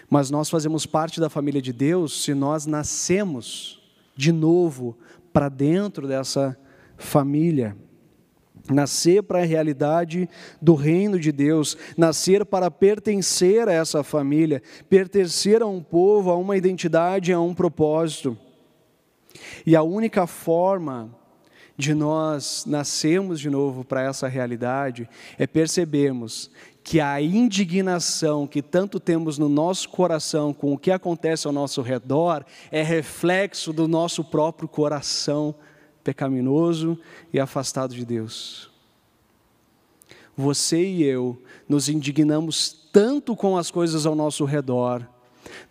Mas 0.09 0.31
nós 0.31 0.49
fazemos 0.49 0.87
parte 0.87 1.21
da 1.21 1.29
família 1.29 1.61
de 1.61 1.73
Deus 1.73 2.23
se 2.25 2.35
nós 2.35 2.67
nascemos 2.67 3.81
de 4.17 4.33
novo 4.33 4.97
para 5.33 5.49
dentro 5.49 6.07
dessa 6.07 6.57
família 6.97 7.77
nascer 8.73 9.23
para 9.23 9.41
a 9.41 9.45
realidade 9.45 10.29
do 10.61 10.75
reino 10.75 11.19
de 11.19 11.33
Deus, 11.33 11.77
nascer 11.97 12.45
para 12.45 12.71
pertencer 12.71 13.69
a 13.69 13.73
essa 13.73 14.03
família, 14.03 14.63
pertencer 14.89 15.63
a 15.63 15.67
um 15.67 15.83
povo, 15.83 16.31
a 16.31 16.37
uma 16.37 16.57
identidade, 16.57 17.33
a 17.33 17.41
um 17.41 17.55
propósito. 17.55 18.37
E 19.67 19.75
a 19.77 19.83
única 19.83 20.27
forma 20.27 21.11
de 21.77 21.95
nós 21.95 22.65
nascermos 22.67 23.41
de 23.41 23.49
novo 23.49 23.85
para 23.85 24.03
essa 24.03 24.29
realidade 24.29 25.09
é 25.39 25.47
percebermos 25.47 26.51
que 26.85 27.01
a 27.01 27.21
indignação 27.21 28.47
que 28.47 28.61
tanto 28.61 28.99
temos 28.99 29.39
no 29.39 29.49
nosso 29.49 29.89
coração 29.89 30.53
com 30.53 30.73
o 30.73 30.79
que 30.79 30.91
acontece 30.91 31.47
ao 31.47 31.53
nosso 31.53 31.81
redor 31.81 32.45
é 32.71 32.83
reflexo 32.83 33.73
do 33.73 33.87
nosso 33.87 34.25
próprio 34.25 34.69
coração 34.69 35.55
pecaminoso 36.03 36.99
e 37.33 37.41
afastado 37.41 37.95
de 37.95 38.05
Deus. 38.05 38.71
Você 40.37 40.85
e 40.85 41.03
eu 41.03 41.41
nos 41.69 41.89
indignamos 41.89 42.89
tanto 42.93 43.37
com 43.37 43.57
as 43.57 43.71
coisas 43.71 44.07
ao 44.07 44.15
nosso 44.15 44.45
redor, 44.45 45.07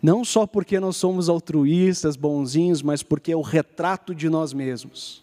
não 0.02 0.24
só 0.24 0.46
porque 0.46 0.78
nós 0.78 0.96
somos 0.96 1.28
altruístas, 1.28 2.16
bonzinhos, 2.16 2.82
mas 2.82 3.02
porque 3.02 3.32
é 3.32 3.36
o 3.36 3.42
retrato 3.42 4.14
de 4.14 4.28
nós 4.28 4.52
mesmos. 4.52 5.22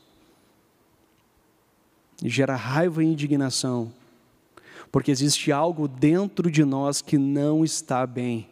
E 2.23 2.29
gera 2.29 2.55
raiva 2.55 3.03
e 3.03 3.07
indignação, 3.07 3.93
porque 4.91 5.11
existe 5.11 5.51
algo 5.51 5.87
dentro 5.87 6.51
de 6.51 6.65
nós 6.65 7.01
que 7.01 7.17
não 7.17 7.63
está 7.63 8.05
bem. 8.05 8.47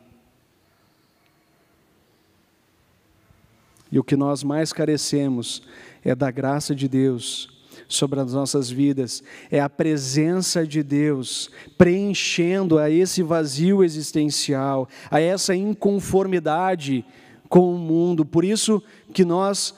E 3.92 3.98
o 3.98 4.04
que 4.04 4.16
nós 4.16 4.44
mais 4.44 4.74
carecemos 4.74 5.64
é 6.04 6.16
da 6.16 6.32
graça 6.32 6.76
de 6.76 6.88
Deus 6.88 7.50
sobre 7.88 8.20
as 8.20 8.34
nossas 8.34 8.70
vidas, 8.70 9.24
é 9.50 9.60
a 9.60 9.70
presença 9.70 10.66
de 10.68 10.84
Deus 10.84 11.50
preenchendo 11.78 12.78
a 12.78 12.90
esse 12.90 13.24
vazio 13.24 13.84
existencial, 13.84 14.90
a 15.10 15.22
essa 15.22 15.56
inconformidade 15.56 17.06
com 17.48 17.74
o 17.74 17.78
mundo. 17.78 18.26
Por 18.26 18.44
isso 18.44 18.84
que 19.14 19.24
nós, 19.24 19.74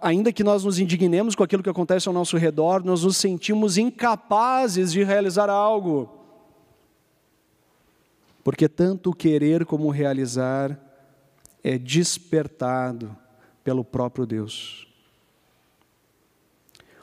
ainda 0.00 0.32
que 0.32 0.42
nós 0.42 0.64
nos 0.64 0.78
indignemos 0.78 1.34
com 1.34 1.42
aquilo 1.42 1.62
que 1.62 1.68
acontece 1.68 2.08
ao 2.08 2.14
nosso 2.14 2.36
redor, 2.36 2.82
nós 2.82 3.04
nos 3.04 3.18
sentimos 3.18 3.76
incapazes 3.76 4.90
de 4.92 5.02
realizar 5.02 5.50
algo. 5.50 6.08
Porque 8.42 8.68
tanto 8.68 9.12
querer 9.12 9.66
como 9.66 9.90
realizar 9.90 10.78
é 11.62 11.76
despertado 11.76 13.14
pelo 13.62 13.84
próprio 13.84 14.24
Deus. 14.24 14.89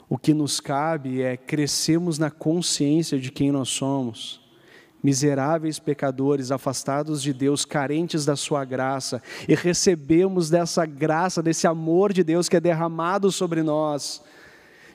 O 0.08 0.16
que 0.16 0.32
nos 0.32 0.58
cabe 0.60 1.22
é 1.22 1.36
crescermos 1.36 2.18
na 2.18 2.30
consciência 2.30 3.18
de 3.18 3.30
quem 3.30 3.52
nós 3.52 3.68
somos, 3.68 4.40
miseráveis 5.02 5.78
pecadores, 5.78 6.50
afastados 6.50 7.22
de 7.22 7.32
Deus, 7.32 7.64
carentes 7.64 8.24
da 8.24 8.34
Sua 8.34 8.64
graça, 8.64 9.22
e 9.46 9.54
recebemos 9.54 10.48
dessa 10.48 10.86
graça, 10.86 11.42
desse 11.42 11.66
amor 11.66 12.12
de 12.12 12.24
Deus 12.24 12.48
que 12.48 12.56
é 12.56 12.60
derramado 12.60 13.30
sobre 13.30 13.62
nós 13.62 14.22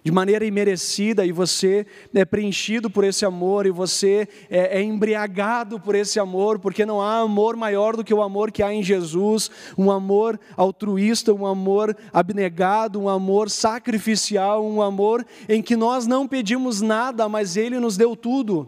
de 0.03 0.12
maneira 0.12 0.45
imerecida, 0.45 1.25
e 1.25 1.31
você 1.31 1.88
é 2.13 2.25
preenchido 2.25 2.89
por 2.89 3.05
esse 3.05 3.25
amor, 3.25 3.65
e 3.65 3.72
você 3.72 4.27
é, 4.50 4.79
é, 4.79 4.83
embriagado 4.83 5.79
por 5.79 5.95
esse 5.95 6.19
amor, 6.19 6.60
porque 6.60 6.86
não 6.86 7.01
há 7.01 7.19
amor 7.19 7.55
maior 7.55 7.95
do 7.95 8.03
que 8.03 8.13
o 8.13 8.22
amor 8.22 8.51
que 8.51 8.62
há 8.62 8.74
em 8.74 8.83
Jesus, 8.83 9.50
um 9.77 9.89
amor 9.89 10.38
altruísta, 10.57 11.33
um 11.33 11.48
amor 11.48 11.95
abnegado, 12.12 13.00
um 13.00 13.07
amor 13.07 13.50
sacrificial, 13.50 14.65
um 14.65 14.81
amor 14.81 15.25
em 15.48 15.62
que 15.62 15.77
nós 15.77 16.05
não 16.05 16.27
pedimos 16.27 16.81
nada, 16.81 17.29
mas 17.29 17.55
Ele 17.55 17.79
nos 17.79 17.95
deu 17.95 18.13
tudo. 18.13 18.67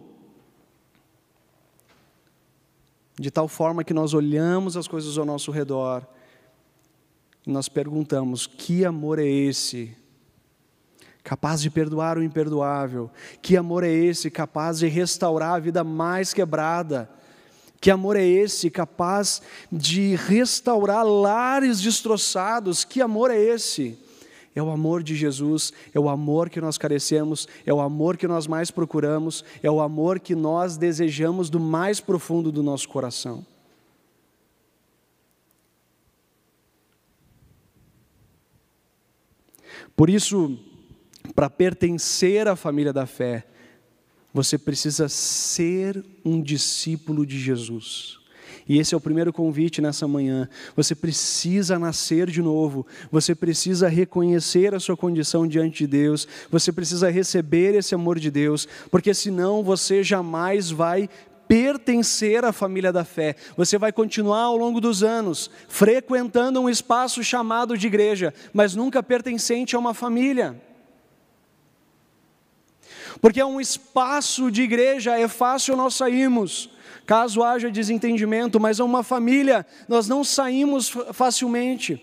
De 3.19 3.29
tal 3.29 3.49
forma 3.49 3.83
que 3.83 3.93
nós 3.93 4.13
olhamos 4.13 4.77
as 4.77 4.87
coisas 4.87 5.17
ao 5.17 5.25
nosso 5.25 5.51
redor 5.51 6.07
e 7.45 7.51
nós 7.51 7.67
perguntamos: 7.67 8.47
que 8.47 8.85
amor 8.85 9.19
é 9.19 9.27
esse? 9.27 9.95
Capaz 11.25 11.59
de 11.59 11.71
perdoar 11.71 12.19
o 12.19 12.23
imperdoável. 12.23 13.09
Que 13.41 13.57
amor 13.57 13.83
é 13.83 13.91
esse, 13.91 14.29
capaz 14.29 14.77
de 14.77 14.87
restaurar 14.87 15.55
a 15.55 15.59
vida 15.59 15.83
mais 15.83 16.35
quebrada? 16.35 17.09
Que 17.81 17.89
amor 17.89 18.15
é 18.15 18.23
esse, 18.23 18.69
capaz 18.69 19.41
de 19.71 20.15
restaurar 20.15 21.03
lares 21.03 21.81
destroçados? 21.81 22.83
Que 22.83 23.01
amor 23.01 23.31
é 23.31 23.39
esse? 23.39 23.97
É 24.53 24.61
o 24.61 24.69
amor 24.69 25.01
de 25.01 25.15
Jesus, 25.15 25.73
é 25.93 25.99
o 25.99 26.07
amor 26.07 26.47
que 26.47 26.61
nós 26.61 26.77
carecemos, 26.77 27.47
é 27.65 27.73
o 27.73 27.81
amor 27.81 28.17
que 28.17 28.27
nós 28.27 28.45
mais 28.45 28.69
procuramos, 28.69 29.43
é 29.63 29.69
o 29.69 29.81
amor 29.81 30.19
que 30.19 30.35
nós 30.35 30.77
desejamos 30.77 31.49
do 31.49 31.59
mais 31.59 31.99
profundo 31.99 32.51
do 32.51 32.61
nosso 32.61 32.87
coração. 32.87 33.43
Por 39.95 40.09
isso, 40.09 40.57
para 41.35 41.49
pertencer 41.49 42.47
à 42.47 42.55
família 42.55 42.93
da 42.93 43.05
fé, 43.05 43.45
você 44.33 44.57
precisa 44.57 45.09
ser 45.09 46.03
um 46.23 46.41
discípulo 46.41 47.25
de 47.25 47.37
Jesus. 47.37 48.19
E 48.67 48.79
esse 48.79 48.93
é 48.95 48.97
o 48.97 49.01
primeiro 49.01 49.31
convite 49.31 49.81
nessa 49.81 50.07
manhã. 50.07 50.49
Você 50.75 50.95
precisa 50.95 51.77
nascer 51.77 52.29
de 52.29 52.41
novo, 52.41 52.85
você 53.11 53.35
precisa 53.35 53.87
reconhecer 53.87 54.73
a 54.73 54.79
sua 54.79 54.97
condição 54.97 55.47
diante 55.47 55.79
de 55.79 55.87
Deus, 55.87 56.27
você 56.49 56.71
precisa 56.71 57.09
receber 57.09 57.75
esse 57.75 57.93
amor 57.93 58.17
de 58.19 58.31
Deus, 58.31 58.67
porque 58.89 59.13
senão 59.13 59.63
você 59.63 60.03
jamais 60.03 60.71
vai 60.71 61.07
pertencer 61.47 62.43
à 62.43 62.51
família 62.51 62.91
da 62.91 63.05
fé. 63.05 63.35
Você 63.55 63.77
vai 63.77 63.91
continuar 63.91 64.43
ao 64.43 64.57
longo 64.57 64.81
dos 64.81 65.03
anos 65.03 65.51
frequentando 65.67 66.59
um 66.59 66.69
espaço 66.69 67.23
chamado 67.23 67.77
de 67.77 67.85
igreja, 67.85 68.33
mas 68.51 68.73
nunca 68.73 69.03
pertencente 69.03 69.75
a 69.75 69.79
uma 69.79 69.93
família. 69.93 70.59
Porque 73.21 73.39
é 73.39 73.45
um 73.45 73.61
espaço 73.61 74.51
de 74.51 74.61
igreja, 74.61 75.17
é 75.17 75.27
fácil 75.27 75.75
nós 75.75 75.95
sairmos, 75.95 76.69
caso 77.05 77.43
haja 77.43 77.71
desentendimento, 77.71 78.59
mas 78.59 78.79
é 78.79 78.83
uma 78.83 79.03
família, 79.03 79.65
nós 79.87 80.07
não 80.07 80.23
saímos 80.23 80.89
facilmente. 81.13 82.01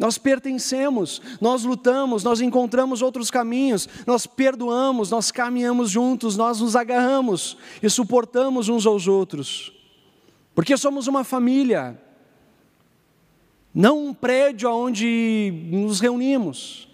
Nós 0.00 0.16
pertencemos, 0.16 1.20
nós 1.42 1.62
lutamos, 1.62 2.24
nós 2.24 2.40
encontramos 2.40 3.02
outros 3.02 3.30
caminhos, 3.30 3.86
nós 4.06 4.26
perdoamos, 4.26 5.10
nós 5.10 5.30
caminhamos 5.30 5.90
juntos, 5.90 6.38
nós 6.38 6.60
nos 6.60 6.74
agarramos 6.74 7.58
e 7.82 7.90
suportamos 7.90 8.70
uns 8.70 8.86
aos 8.86 9.06
outros, 9.06 9.70
porque 10.54 10.74
somos 10.78 11.06
uma 11.06 11.22
família, 11.22 12.00
não 13.74 14.06
um 14.06 14.14
prédio 14.14 14.70
onde 14.70 15.52
nos 15.70 16.00
reunimos. 16.00 16.89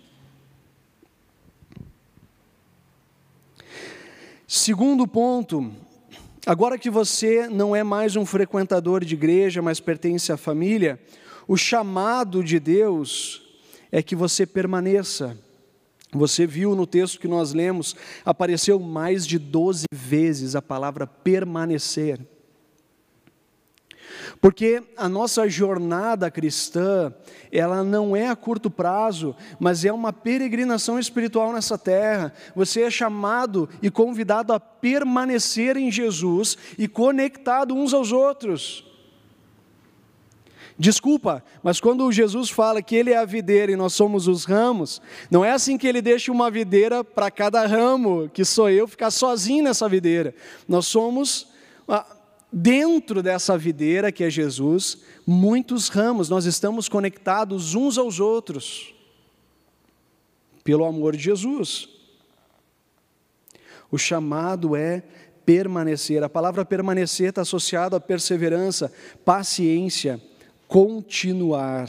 Segundo 4.49 5.09
ponto, 5.09 5.73
agora 6.47 6.79
que 6.79 6.89
você 6.89 7.49
não 7.49 7.75
é 7.75 7.83
mais 7.83 8.15
um 8.15 8.25
frequentador 8.25 9.05
de 9.05 9.15
igreja, 9.15 9.61
mas 9.61 9.81
pertence 9.81 10.31
à 10.31 10.37
família, 10.37 11.01
o 11.49 11.57
chamado 11.57 12.45
de 12.45 12.61
Deus 12.61 13.43
é 13.91 14.01
que 14.01 14.15
você 14.15 14.47
permaneça. 14.47 15.37
Você 16.13 16.47
viu 16.47 16.77
no 16.77 16.87
texto 16.87 17.19
que 17.19 17.27
nós 17.27 17.53
lemos, 17.53 17.97
apareceu 18.25 18.79
mais 18.79 19.27
de 19.27 19.37
12 19.37 19.87
vezes 19.93 20.55
a 20.55 20.63
palavra 20.63 21.09
permanecer. 21.09 22.21
Porque 24.47 24.81
a 24.97 25.09
nossa 25.09 25.49
jornada 25.49 26.31
cristã, 26.31 27.13
ela 27.51 27.83
não 27.83 28.15
é 28.15 28.29
a 28.29 28.37
curto 28.37 28.71
prazo, 28.71 29.35
mas 29.59 29.85
é 29.85 29.93
uma 29.93 30.13
peregrinação 30.13 31.01
espiritual 31.01 31.53
nessa 31.53 31.77
terra. 31.77 32.33
Você 32.55 32.83
é 32.83 32.89
chamado 32.89 33.69
e 33.83 33.91
convidado 33.91 34.53
a 34.53 34.61
permanecer 34.61 35.77
em 35.77 35.91
Jesus 35.91 36.57
e 36.79 36.87
conectado 36.87 37.75
uns 37.75 37.93
aos 37.93 38.13
outros. 38.13 38.87
Desculpa, 40.79 41.43
mas 41.61 41.81
quando 41.81 42.13
Jesus 42.13 42.49
fala 42.49 42.81
que 42.81 42.95
Ele 42.95 43.11
é 43.11 43.17
a 43.17 43.25
videira 43.25 43.73
e 43.73 43.77
nós 43.77 43.95
somos 43.95 44.29
os 44.29 44.45
ramos, 44.45 45.03
não 45.29 45.45
é 45.45 45.51
assim 45.51 45.77
que 45.77 45.89
Ele 45.89 46.01
deixa 46.01 46.31
uma 46.31 46.53
videira 46.53 47.03
para 47.03 47.33
cada 47.33 47.67
ramo, 47.67 48.31
que 48.33 48.45
sou 48.45 48.71
eu 48.71 48.87
ficar 48.87 49.11
sozinho 49.11 49.65
nessa 49.65 49.89
videira. 49.89 50.33
Nós 50.69 50.87
somos 50.87 51.49
dentro 52.53 53.23
dessa 53.23 53.57
videira 53.59 54.13
que 54.13 54.25
é 54.25 54.31
Jesus, 54.31 54.99
muitos 55.27 55.89
ramos, 55.89 56.29
nós 56.29 56.45
estamos 56.45 56.89
conectados 56.89 57.75
uns 57.75 57.99
aos 57.99 58.21
outros, 58.21 58.95
pelo 60.63 60.85
amor 60.85 61.17
de 61.17 61.23
Jesus. 61.23 61.89
O 63.91 63.99
chamado 63.99 64.75
é 64.75 65.03
permanecer. 65.45 66.23
A 66.23 66.29
palavra 66.29 66.65
permanecer 66.65 67.29
está 67.29 67.43
associada 67.43 67.97
a 67.97 68.01
perseverança, 68.01 68.93
paciência, 69.25 70.21
continuar. 70.67 71.89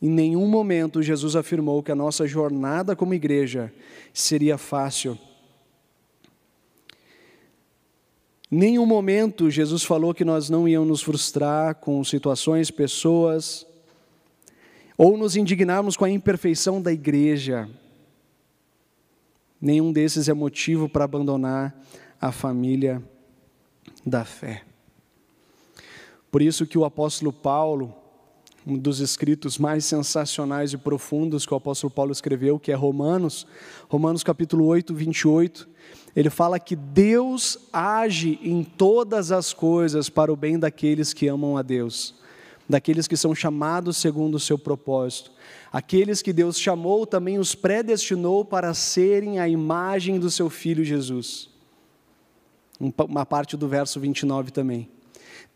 Em 0.00 0.08
nenhum 0.08 0.46
momento 0.46 1.02
Jesus 1.02 1.34
afirmou 1.34 1.82
que 1.82 1.90
a 1.90 1.96
nossa 1.96 2.26
jornada 2.26 2.94
como 2.94 3.14
igreja 3.14 3.72
seria 4.12 4.56
fácil 4.56 5.18
nenhum 8.50 8.86
momento 8.86 9.50
Jesus 9.50 9.82
falou 9.82 10.14
que 10.14 10.24
nós 10.24 10.50
não 10.50 10.68
íamos 10.68 10.88
nos 10.88 11.02
frustrar 11.02 11.74
com 11.76 12.02
situações, 12.04 12.70
pessoas, 12.70 13.66
ou 14.96 15.16
nos 15.16 15.36
indignarmos 15.36 15.96
com 15.96 16.04
a 16.04 16.10
imperfeição 16.10 16.80
da 16.80 16.92
igreja. 16.92 17.68
Nenhum 19.60 19.92
desses 19.92 20.28
é 20.28 20.34
motivo 20.34 20.88
para 20.88 21.04
abandonar 21.04 21.74
a 22.20 22.30
família 22.30 23.02
da 24.04 24.24
fé. 24.24 24.62
Por 26.30 26.42
isso 26.42 26.66
que 26.66 26.76
o 26.76 26.84
apóstolo 26.84 27.32
Paulo, 27.32 27.94
um 28.66 28.76
dos 28.76 29.00
escritos 29.00 29.58
mais 29.58 29.84
sensacionais 29.84 30.72
e 30.72 30.78
profundos 30.78 31.46
que 31.46 31.54
o 31.54 31.56
apóstolo 31.56 31.92
Paulo 31.92 32.12
escreveu, 32.12 32.58
que 32.58 32.72
é 32.72 32.74
Romanos, 32.74 33.46
Romanos 33.88 34.22
capítulo 34.22 34.66
8, 34.66 34.94
28, 34.94 35.68
ele 36.14 36.30
fala 36.30 36.60
que 36.60 36.76
Deus 36.76 37.58
age 37.72 38.38
em 38.42 38.62
todas 38.62 39.32
as 39.32 39.52
coisas 39.52 40.08
para 40.08 40.32
o 40.32 40.36
bem 40.36 40.58
daqueles 40.58 41.12
que 41.12 41.26
amam 41.26 41.56
a 41.56 41.62
Deus, 41.62 42.14
daqueles 42.68 43.08
que 43.08 43.16
são 43.16 43.34
chamados 43.34 43.96
segundo 43.96 44.36
o 44.36 44.40
seu 44.40 44.56
propósito. 44.56 45.32
Aqueles 45.72 46.22
que 46.22 46.32
Deus 46.32 46.58
chamou 46.58 47.04
também 47.04 47.38
os 47.38 47.54
predestinou 47.54 48.44
para 48.44 48.72
serem 48.74 49.40
a 49.40 49.48
imagem 49.48 50.20
do 50.20 50.30
seu 50.30 50.48
filho 50.48 50.84
Jesus. 50.84 51.50
Uma 52.78 53.26
parte 53.26 53.56
do 53.56 53.66
verso 53.66 53.98
29 53.98 54.52
também. 54.52 54.88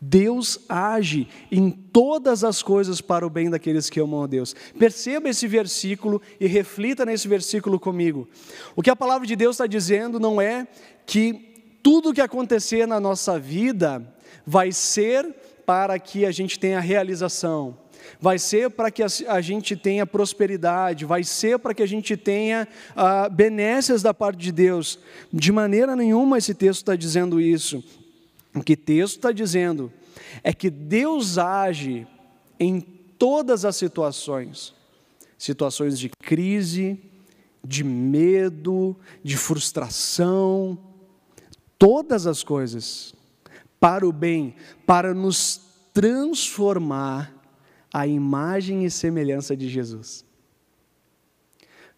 Deus 0.01 0.59
age 0.69 1.27
em 1.51 1.69
todas 1.69 2.43
as 2.43 2.63
coisas 2.63 3.01
para 3.01 3.25
o 3.25 3.29
bem 3.29 3.49
daqueles 3.49 3.89
que 3.89 3.99
amam 3.99 4.23
a 4.23 4.27
Deus. 4.27 4.55
Perceba 4.77 5.29
esse 5.29 5.47
versículo 5.47 6.21
e 6.39 6.47
reflita 6.47 7.05
nesse 7.05 7.27
versículo 7.27 7.79
comigo. 7.79 8.27
O 8.75 8.81
que 8.81 8.89
a 8.89 8.95
palavra 8.95 9.27
de 9.27 9.35
Deus 9.35 9.55
está 9.55 9.67
dizendo 9.67 10.19
não 10.19 10.41
é 10.41 10.67
que 11.05 11.77
tudo 11.83 12.13
que 12.13 12.21
acontecer 12.21 12.87
na 12.87 12.99
nossa 12.99 13.39
vida 13.39 14.05
vai 14.45 14.71
ser 14.71 15.35
para 15.65 15.99
que 15.99 16.25
a 16.25 16.31
gente 16.31 16.59
tenha 16.59 16.79
realização, 16.79 17.77
vai 18.19 18.39
ser 18.39 18.71
para 18.71 18.89
que 18.89 19.03
a 19.03 19.41
gente 19.41 19.75
tenha 19.75 20.05
prosperidade, 20.05 21.05
vai 21.05 21.23
ser 21.23 21.59
para 21.59 21.73
que 21.73 21.83
a 21.83 21.87
gente 21.87 22.17
tenha 22.17 22.67
ah, 22.95 23.29
benécias 23.29 24.01
da 24.01 24.13
parte 24.13 24.39
de 24.39 24.51
Deus. 24.51 24.99
De 25.31 25.51
maneira 25.51 25.95
nenhuma 25.95 26.37
esse 26.37 26.55
texto 26.55 26.79
está 26.79 26.95
dizendo 26.95 27.39
isso. 27.39 27.83
O 28.55 28.63
que 28.63 28.73
o 28.73 28.77
texto 28.77 29.17
está 29.17 29.31
dizendo 29.31 29.91
é 30.43 30.53
que 30.53 30.69
Deus 30.69 31.37
age 31.37 32.07
em 32.59 32.81
todas 32.81 33.65
as 33.65 33.75
situações 33.75 34.73
situações 35.39 35.97
de 35.97 36.09
crise, 36.09 36.99
de 37.63 37.81
medo, 37.81 38.95
de 39.23 39.37
frustração, 39.37 40.77
todas 41.77 42.27
as 42.27 42.43
coisas 42.43 43.15
para 43.79 44.05
o 44.05 44.11
bem, 44.11 44.53
para 44.85 45.13
nos 45.13 45.61
transformar 45.93 47.33
à 47.91 48.05
imagem 48.05 48.83
e 48.83 48.91
semelhança 48.91 49.55
de 49.55 49.69
Jesus. 49.69 50.25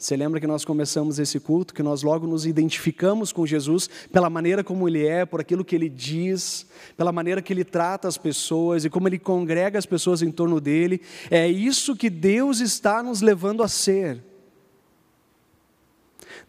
Você 0.02 0.18
lembra 0.18 0.40
que 0.40 0.48
nós 0.48 0.66
começamos 0.66 1.20
esse 1.20 1.40
culto, 1.40 1.76
que 1.76 1.84
nós 1.84 2.02
logo 2.02 2.26
nos 2.26 2.48
identificamos 2.48 3.32
com 3.32 3.46
Jesus 3.46 3.88
pela 4.12 4.32
maneira 4.32 4.64
como 4.64 4.90
ele 4.90 5.06
é, 5.06 5.28
por 5.28 5.40
aquilo 5.40 5.64
que 5.64 5.76
ele 5.76 5.88
diz, 5.88 6.66
pela 6.98 7.12
maneira 7.12 7.40
que 7.40 7.54
ele 7.54 7.64
trata 7.64 8.08
as 8.08 8.18
pessoas 8.18 8.84
e 8.84 8.90
como 8.90 9.08
ele 9.08 9.20
congrega 9.20 9.78
as 9.78 9.86
pessoas 9.86 10.24
em 10.24 10.32
torno 10.32 10.60
dele. 10.60 11.02
É 11.30 11.48
isso 11.48 11.96
que 11.96 12.10
Deus 12.10 12.62
está 12.62 13.04
nos 13.04 13.22
levando 13.22 13.62
a 13.62 13.68
ser. 13.68 14.24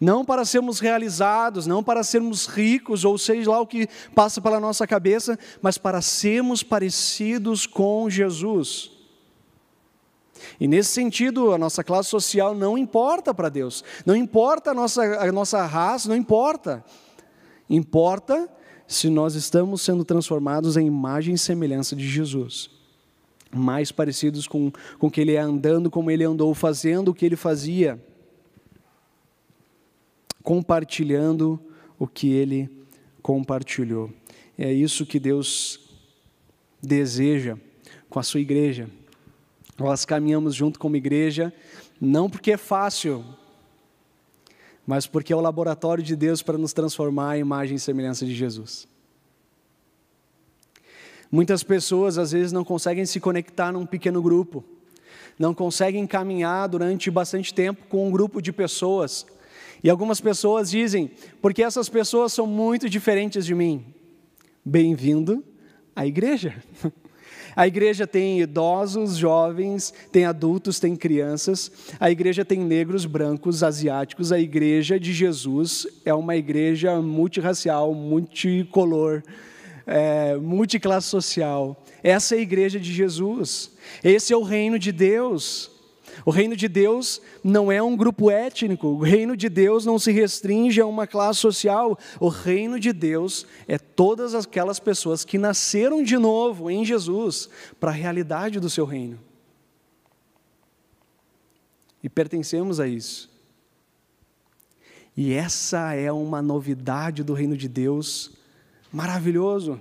Não 0.01 0.25
para 0.25 0.47
sermos 0.47 0.81
realizados, 0.81 1.67
não 1.67 1.85
para 1.85 2.03
sermos 2.03 2.47
ricos, 2.47 3.05
ou 3.05 3.19
seja 3.19 3.51
lá 3.51 3.61
o 3.61 3.67
que 3.67 3.87
passa 4.15 4.41
pela 4.41 4.59
nossa 4.59 4.87
cabeça, 4.87 5.39
mas 5.61 5.77
para 5.77 6.01
sermos 6.01 6.63
parecidos 6.63 7.67
com 7.67 8.09
Jesus. 8.09 9.02
E 10.59 10.67
nesse 10.69 10.91
sentido, 10.91 11.53
a 11.53 11.59
nossa 11.59 11.83
classe 11.83 12.09
social 12.09 12.55
não 12.55 12.77
importa 12.77 13.35
para 13.35 13.49
Deus, 13.49 13.85
não 14.05 14.17
importa 14.17 14.71
a 14.71 14.75
nossa, 14.75 15.03
a 15.03 15.31
nossa 15.33 15.65
raça, 15.65 16.09
não 16.09 16.17
importa. 16.17 16.85
Importa 17.69 18.49
se 18.87 19.09
nós 19.09 19.35
estamos 19.35 19.83
sendo 19.83 20.05
transformados 20.05 20.77
em 20.77 20.87
imagem 20.87 21.35
e 21.35 21.39
semelhança 21.39 21.97
de 21.97 22.07
Jesus. 22.07 22.71
Mais 23.55 23.93
parecidos 23.93 24.47
com, 24.47 24.73
o 25.01 25.11
que 25.11 25.21
ele 25.21 25.35
é 25.35 25.41
andando, 25.41 25.91
como 25.91 26.11
ele 26.11 26.25
andou, 26.25 26.55
fazendo 26.55 27.09
o 27.09 27.15
que 27.15 27.25
ele 27.25 27.37
fazia, 27.37 28.03
compartilhando 30.43 31.61
o 31.99 32.07
que 32.07 32.33
ele 32.33 32.69
compartilhou. 33.23 34.11
É 34.59 34.73
isso 34.73 35.07
que 35.07 35.21
Deus 35.21 35.81
deseja 36.83 37.57
com 38.11 38.19
a 38.19 38.23
sua 38.23 38.41
igreja. 38.41 38.91
Nós 39.79 40.05
caminhamos 40.05 40.55
junto 40.55 40.79
como 40.79 40.97
igreja, 40.97 41.53
não 42.01 42.29
porque 42.29 42.53
é 42.53 42.57
fácil, 42.57 43.25
mas 44.87 45.07
porque 45.07 45.33
é 45.33 45.37
o 45.37 45.41
laboratório 45.41 46.03
de 46.03 46.15
Deus 46.15 46.43
para 46.43 46.59
nos 46.59 46.73
transformar 46.73 47.37
em 47.37 47.41
imagem 47.41 47.77
e 47.77 47.81
semelhança 47.81 48.27
de 48.27 48.35
Jesus. 48.35 48.87
Muitas 51.31 51.63
pessoas 51.63 52.19
às 52.19 52.33
vezes 52.33 52.53
não 52.53 52.65
conseguem 52.65 53.07
se 53.07 53.19
conectar 53.19 53.73
num 53.73 53.87
pequeno 53.87 54.21
grupo, 54.21 54.63
não 55.39 55.55
conseguem 55.55 56.07
caminhar 56.07 56.69
durante 56.69 57.11
bastante 57.11 57.55
tempo 57.55 57.87
com 57.89 58.07
um 58.07 58.11
grupo 58.11 58.43
de 58.43 58.53
pessoas. 58.53 59.27
E 59.83 59.89
algumas 59.89 60.21
pessoas 60.21 60.71
dizem, 60.71 61.11
porque 61.41 61.63
essas 61.63 61.89
pessoas 61.89 62.33
são 62.33 62.47
muito 62.47 62.89
diferentes 62.89 63.47
de 63.47 63.55
mim. 63.55 63.85
Bem-vindo 64.65 65.43
à 65.97 66.07
igreja. 66.07 66.63
A 67.55 67.67
igreja 67.67 68.07
tem 68.07 68.41
idosos, 68.41 69.17
jovens, 69.17 69.93
tem 70.11 70.25
adultos, 70.25 70.81
tem 70.81 70.97
crianças. 70.97 71.71
A 71.99 72.11
igreja 72.11 72.45
tem 72.45 72.61
negros, 72.61 73.05
brancos, 73.05 73.63
asiáticos. 73.63 74.33
A 74.33 74.39
igreja 74.39 74.99
de 74.99 75.13
Jesus 75.13 75.87
é 76.05 76.15
uma 76.15 76.37
igreja 76.37 77.01
multirracial, 77.01 77.95
multicolor, 77.95 79.23
é, 79.87 80.37
multiclasse 80.37 81.09
social. 81.09 81.83
Essa 82.03 82.35
é 82.35 82.39
a 82.39 82.43
igreja 82.43 82.81
de 82.81 82.93
Jesus. 82.93 83.71
Esse 84.03 84.33
é 84.33 84.37
o 84.37 84.43
reino 84.43 84.79
de 84.79 84.93
Deus. 84.93 85.72
O 86.25 86.31
reino 86.31 86.55
de 86.55 86.69
Deus 86.69 87.21
não 87.43 87.71
é 87.71 87.83
um 87.83 87.97
grupo 87.97 88.31
étnico, 88.31 88.87
o 88.89 88.99
reino 88.99 89.37
de 89.37 89.49
Deus 89.49 89.85
não 89.85 89.99
se 89.99 90.13
restringe 90.13 90.81
a 90.81 90.87
uma 90.87 91.07
classe 91.07 91.41
social. 91.41 91.99
O 92.21 92.29
reino 92.29 92.79
de 92.79 92.93
Deus 92.93 93.47
é 93.67 93.79
todas 93.79 94.35
aquelas 94.35 94.79
pessoas 94.79 95.25
que 95.25 95.39
nasceram 95.39 96.03
de 96.03 96.17
novo 96.17 96.71
em 96.71 96.85
Jesus 96.85 97.49
para 97.81 97.91
a 97.91 97.95
realidade 97.95 98.61
do 98.61 98.71
seu 98.71 98.85
reino. 98.85 99.19
E 102.03 102.09
pertencemos 102.09 102.81
a 102.81 102.87
isso. 102.87 103.31
E 105.17 105.33
essa 105.33 105.95
é 105.95 106.11
uma 106.11 106.41
novidade 106.41 107.23
do 107.23 107.35
reino 107.35 107.57
de 107.57 107.69
Deus 107.69 108.33
maravilhoso. 108.91 109.81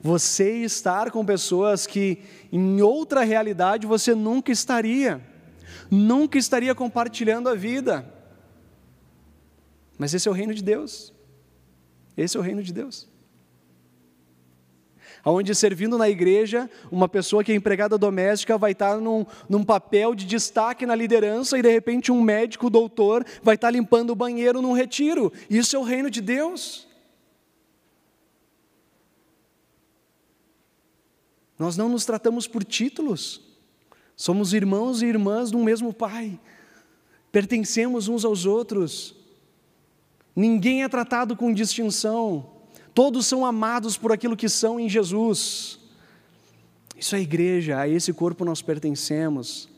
Você 0.00 0.58
estar 0.58 1.10
com 1.10 1.24
pessoas 1.24 1.86
que 1.86 2.22
em 2.52 2.80
outra 2.80 3.22
realidade 3.22 3.86
você 3.86 4.14
nunca 4.14 4.52
estaria, 4.52 5.20
nunca 5.90 6.38
estaria 6.38 6.74
compartilhando 6.74 7.48
a 7.48 7.54
vida. 7.54 8.12
Mas 9.98 10.14
esse 10.14 10.28
é 10.28 10.30
o 10.30 10.34
reino 10.34 10.54
de 10.54 10.62
Deus. 10.62 11.12
Esse 12.16 12.36
é 12.36 12.40
o 12.40 12.42
reino 12.42 12.62
de 12.62 12.72
Deus. 12.72 13.08
Onde 15.24 15.54
servindo 15.54 15.98
na 15.98 16.08
igreja, 16.08 16.70
uma 16.90 17.08
pessoa 17.08 17.44
que 17.44 17.52
é 17.52 17.54
empregada 17.54 17.98
doméstica 17.98 18.56
vai 18.56 18.72
estar 18.72 18.96
num, 18.98 19.26
num 19.48 19.62
papel 19.64 20.14
de 20.14 20.24
destaque 20.24 20.86
na 20.86 20.94
liderança 20.94 21.58
e 21.58 21.62
de 21.62 21.70
repente 21.70 22.10
um 22.10 22.22
médico 22.22 22.70
doutor 22.70 23.24
vai 23.42 23.56
estar 23.56 23.70
limpando 23.70 24.10
o 24.10 24.16
banheiro 24.16 24.62
num 24.62 24.72
retiro. 24.72 25.32
Isso 25.50 25.76
é 25.76 25.78
o 25.78 25.82
reino 25.82 26.10
de 26.10 26.20
Deus. 26.20 26.87
Nós 31.58 31.76
não 31.76 31.88
nos 31.88 32.04
tratamos 32.04 32.46
por 32.46 32.62
títulos. 32.62 33.40
Somos 34.16 34.52
irmãos 34.52 35.02
e 35.02 35.06
irmãs 35.06 35.50
de 35.50 35.56
um 35.56 35.64
mesmo 35.64 35.92
Pai. 35.92 36.38
Pertencemos 37.32 38.08
uns 38.08 38.24
aos 38.24 38.46
outros. 38.46 39.14
Ninguém 40.34 40.84
é 40.84 40.88
tratado 40.88 41.36
com 41.36 41.52
distinção. 41.52 42.50
Todos 42.94 43.26
são 43.26 43.44
amados 43.44 43.96
por 43.96 44.12
aquilo 44.12 44.36
que 44.36 44.48
são 44.48 44.78
em 44.78 44.88
Jesus. 44.88 45.78
Isso 46.96 47.14
é 47.14 47.20
igreja, 47.20 47.78
a 47.78 47.88
esse 47.88 48.12
corpo 48.12 48.44
nós 48.44 48.62
pertencemos. 48.62 49.68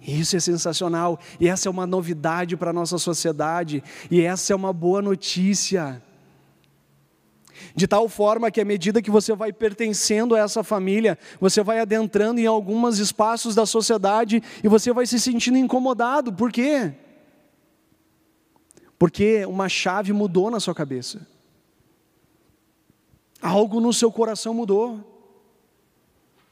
Isso 0.00 0.36
é 0.36 0.40
sensacional, 0.40 1.18
e 1.38 1.48
essa 1.48 1.68
é 1.68 1.70
uma 1.70 1.86
novidade 1.86 2.56
para 2.56 2.70
a 2.70 2.72
nossa 2.72 2.96
sociedade, 2.96 3.82
e 4.10 4.22
essa 4.22 4.52
é 4.52 4.56
uma 4.56 4.72
boa 4.72 5.02
notícia 5.02 6.02
de 7.78 7.86
tal 7.86 8.08
forma 8.08 8.50
que 8.50 8.60
à 8.60 8.64
medida 8.64 9.00
que 9.00 9.10
você 9.10 9.32
vai 9.36 9.52
pertencendo 9.52 10.34
a 10.34 10.40
essa 10.40 10.64
família, 10.64 11.16
você 11.40 11.62
vai 11.62 11.78
adentrando 11.78 12.40
em 12.40 12.46
alguns 12.46 12.98
espaços 12.98 13.54
da 13.54 13.64
sociedade 13.64 14.42
e 14.64 14.66
você 14.66 14.92
vai 14.92 15.06
se 15.06 15.20
sentindo 15.20 15.56
incomodado. 15.56 16.32
Por 16.32 16.50
quê? 16.50 16.92
Porque 18.98 19.46
uma 19.46 19.68
chave 19.68 20.12
mudou 20.12 20.50
na 20.50 20.58
sua 20.58 20.74
cabeça. 20.74 21.24
Algo 23.40 23.80
no 23.80 23.92
seu 23.92 24.10
coração 24.10 24.52
mudou. 24.52 24.98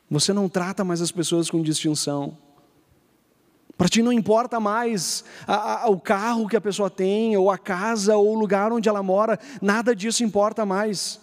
Você 0.09 0.33
não 0.33 0.49
trata 0.49 0.85
mais 0.85 1.01
as 1.01 1.11
pessoas 1.11 1.51
com 1.51 1.61
distinção. 1.61 2.39
Para 3.77 3.89
ti 3.89 4.03
não 4.03 4.13
importa 4.13 4.59
mais 4.59 5.25
a, 5.47 5.85
a, 5.85 5.89
o 5.89 6.01
carro 6.01 6.49
que 6.49 6.57
a 6.57 6.61
pessoa 6.61 6.89
tem, 6.89 7.37
ou 7.37 7.51
a 7.51 7.59
casa, 7.59 8.17
ou 8.17 8.35
o 8.35 8.39
lugar 8.39 8.73
onde 8.73 8.89
ela 8.89 9.03
mora, 9.03 9.39
nada 9.61 9.95
disso 9.95 10.25
importa 10.25 10.65
mais. 10.65 11.21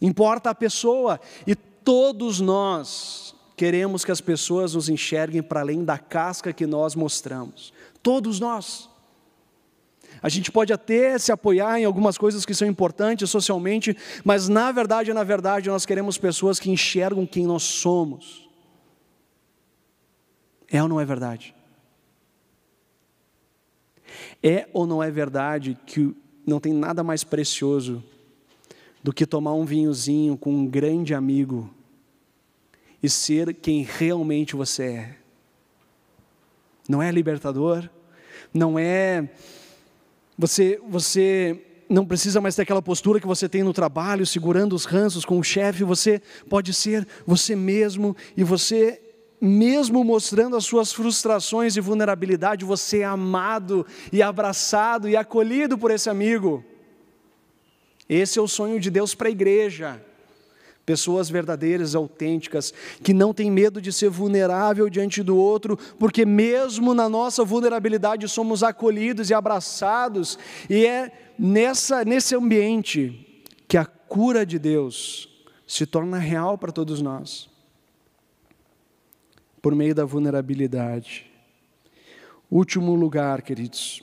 Importa 0.00 0.50
a 0.50 0.54
pessoa, 0.54 1.20
e 1.46 1.54
todos 1.54 2.40
nós 2.40 3.34
queremos 3.56 4.04
que 4.04 4.12
as 4.12 4.20
pessoas 4.20 4.74
nos 4.74 4.88
enxerguem 4.88 5.42
para 5.42 5.60
além 5.60 5.84
da 5.84 5.98
casca 5.98 6.52
que 6.52 6.66
nós 6.66 6.94
mostramos. 6.94 7.74
Todos 8.02 8.40
nós. 8.40 8.88
A 10.22 10.28
gente 10.28 10.50
pode 10.50 10.72
até 10.72 11.18
se 11.18 11.30
apoiar 11.30 11.78
em 11.78 11.84
algumas 11.84 12.16
coisas 12.16 12.46
que 12.46 12.54
são 12.54 12.66
importantes 12.66 13.28
socialmente, 13.28 13.96
mas 14.24 14.48
na 14.48 14.72
verdade, 14.72 15.12
na 15.12 15.24
verdade, 15.24 15.68
nós 15.68 15.84
queremos 15.84 16.16
pessoas 16.16 16.58
que 16.58 16.70
enxergam 16.70 17.26
quem 17.26 17.46
nós 17.46 17.62
somos. 17.64 18.47
É 20.70 20.82
ou 20.82 20.88
não 20.88 21.00
é 21.00 21.04
verdade? 21.04 21.54
É 24.42 24.68
ou 24.72 24.86
não 24.86 25.02
é 25.02 25.10
verdade 25.10 25.76
que 25.86 26.14
não 26.46 26.60
tem 26.60 26.72
nada 26.72 27.02
mais 27.02 27.24
precioso 27.24 28.02
do 29.02 29.12
que 29.12 29.26
tomar 29.26 29.54
um 29.54 29.64
vinhozinho 29.64 30.36
com 30.36 30.52
um 30.52 30.66
grande 30.66 31.14
amigo 31.14 31.72
e 33.02 33.08
ser 33.08 33.54
quem 33.54 33.82
realmente 33.82 34.56
você 34.56 34.82
é? 34.84 35.16
Não 36.88 37.02
é 37.02 37.10
libertador? 37.10 37.88
Não 38.52 38.78
é 38.78 39.28
você 40.36 40.80
você 40.88 41.64
não 41.88 42.04
precisa 42.04 42.40
mais 42.40 42.54
ter 42.54 42.62
aquela 42.62 42.82
postura 42.82 43.18
que 43.18 43.26
você 43.26 43.48
tem 43.48 43.62
no 43.62 43.72
trabalho, 43.72 44.26
segurando 44.26 44.74
os 44.74 44.84
ranços 44.84 45.24
com 45.24 45.38
o 45.38 45.42
chefe, 45.42 45.84
você 45.84 46.20
pode 46.48 46.74
ser 46.74 47.06
você 47.26 47.56
mesmo 47.56 48.14
e 48.36 48.44
você 48.44 49.00
mesmo 49.40 50.02
mostrando 50.02 50.56
as 50.56 50.64
suas 50.64 50.92
frustrações 50.92 51.76
e 51.76 51.80
vulnerabilidade, 51.80 52.64
você 52.64 53.00
é 53.00 53.04
amado 53.04 53.86
e 54.12 54.22
abraçado 54.22 55.08
e 55.08 55.16
acolhido 55.16 55.78
por 55.78 55.90
esse 55.90 56.10
amigo. 56.10 56.64
Esse 58.08 58.38
é 58.38 58.42
o 58.42 58.48
sonho 58.48 58.80
de 58.80 58.90
Deus 58.90 59.14
para 59.14 59.28
a 59.28 59.30
igreja. 59.30 60.02
Pessoas 60.86 61.28
verdadeiras, 61.28 61.94
autênticas, 61.94 62.72
que 63.02 63.12
não 63.12 63.34
têm 63.34 63.50
medo 63.50 63.78
de 63.78 63.92
ser 63.92 64.08
vulnerável 64.08 64.88
diante 64.88 65.22
do 65.22 65.36
outro, 65.36 65.78
porque 65.98 66.24
mesmo 66.24 66.94
na 66.94 67.10
nossa 67.10 67.44
vulnerabilidade 67.44 68.26
somos 68.26 68.62
acolhidos 68.62 69.28
e 69.28 69.34
abraçados, 69.34 70.38
e 70.70 70.86
é 70.86 71.34
nessa, 71.38 72.06
nesse 72.06 72.34
ambiente 72.34 73.44
que 73.68 73.76
a 73.76 73.84
cura 73.84 74.46
de 74.46 74.58
Deus 74.58 75.28
se 75.66 75.84
torna 75.84 76.16
real 76.16 76.56
para 76.56 76.72
todos 76.72 77.02
nós, 77.02 77.50
por 79.60 79.74
meio 79.74 79.94
da 79.94 80.04
vulnerabilidade. 80.04 81.30
Último 82.50 82.94
lugar, 82.94 83.42
queridos, 83.42 84.02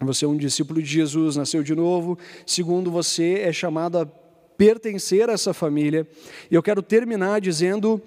você 0.00 0.24
é 0.24 0.28
um 0.28 0.36
discípulo 0.36 0.82
de 0.82 0.88
Jesus, 0.88 1.36
nasceu 1.36 1.62
de 1.62 1.74
novo. 1.74 2.18
Segundo, 2.46 2.90
você 2.90 3.40
é 3.40 3.52
chamado 3.52 3.98
a 3.98 4.06
pertencer 4.06 5.28
a 5.28 5.34
essa 5.34 5.52
família. 5.52 6.08
E 6.50 6.54
eu 6.54 6.62
quero 6.62 6.82
terminar 6.82 7.40
dizendo 7.40 8.00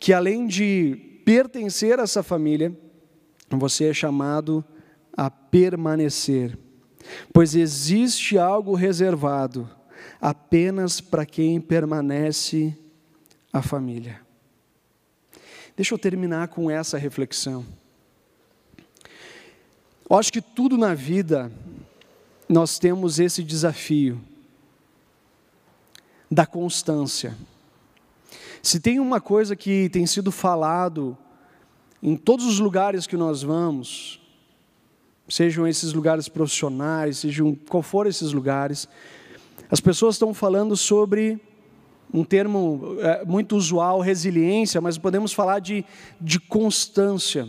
que 0.00 0.12
além 0.12 0.46
de 0.46 1.20
pertencer 1.24 2.00
a 2.00 2.02
essa 2.02 2.22
família, 2.22 2.76
você 3.50 3.84
é 3.86 3.94
chamado 3.94 4.64
a 5.16 5.30
permanecer. 5.30 6.58
Pois 7.32 7.54
existe 7.54 8.36
algo 8.36 8.74
reservado 8.74 9.68
apenas 10.20 11.00
para 11.00 11.24
quem 11.24 11.60
permanece 11.60 12.76
a 13.52 13.62
família. 13.62 14.27
Deixa 15.78 15.94
eu 15.94 15.98
terminar 15.98 16.48
com 16.48 16.68
essa 16.68 16.98
reflexão. 16.98 17.64
Eu 20.10 20.16
acho 20.16 20.32
que 20.32 20.40
tudo 20.42 20.76
na 20.76 20.92
vida 20.92 21.52
nós 22.48 22.80
temos 22.80 23.20
esse 23.20 23.44
desafio 23.44 24.20
da 26.28 26.44
constância. 26.44 27.38
Se 28.60 28.80
tem 28.80 28.98
uma 28.98 29.20
coisa 29.20 29.54
que 29.54 29.88
tem 29.90 30.04
sido 30.04 30.32
falado 30.32 31.16
em 32.02 32.16
todos 32.16 32.44
os 32.44 32.58
lugares 32.58 33.06
que 33.06 33.16
nós 33.16 33.44
vamos, 33.44 34.20
sejam 35.28 35.64
esses 35.64 35.92
lugares 35.92 36.28
profissionais, 36.28 37.18
sejam 37.18 37.54
qual 37.54 37.84
for 37.84 38.08
esses 38.08 38.32
lugares, 38.32 38.88
as 39.70 39.78
pessoas 39.78 40.16
estão 40.16 40.34
falando 40.34 40.76
sobre 40.76 41.40
um 42.12 42.24
termo 42.24 42.96
é, 43.00 43.24
muito 43.24 43.56
usual, 43.56 44.00
resiliência, 44.00 44.80
mas 44.80 44.96
podemos 44.96 45.32
falar 45.32 45.60
de, 45.60 45.84
de 46.20 46.40
constância. 46.40 47.46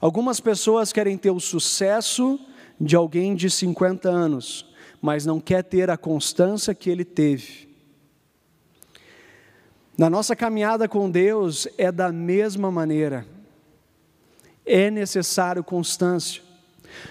Algumas 0.00 0.40
pessoas 0.40 0.92
querem 0.92 1.16
ter 1.16 1.30
o 1.30 1.38
sucesso 1.38 2.38
de 2.80 2.96
alguém 2.96 3.34
de 3.36 3.48
50 3.48 4.08
anos, 4.08 4.66
mas 5.00 5.24
não 5.24 5.40
quer 5.40 5.62
ter 5.62 5.90
a 5.90 5.96
constância 5.96 6.74
que 6.74 6.90
ele 6.90 7.04
teve. 7.04 7.68
Na 9.96 10.10
nossa 10.10 10.34
caminhada 10.34 10.88
com 10.88 11.08
Deus 11.08 11.68
é 11.78 11.92
da 11.92 12.10
mesma 12.10 12.70
maneira. 12.70 13.26
É 14.64 14.90
necessário 14.90 15.62
constância. 15.62 16.42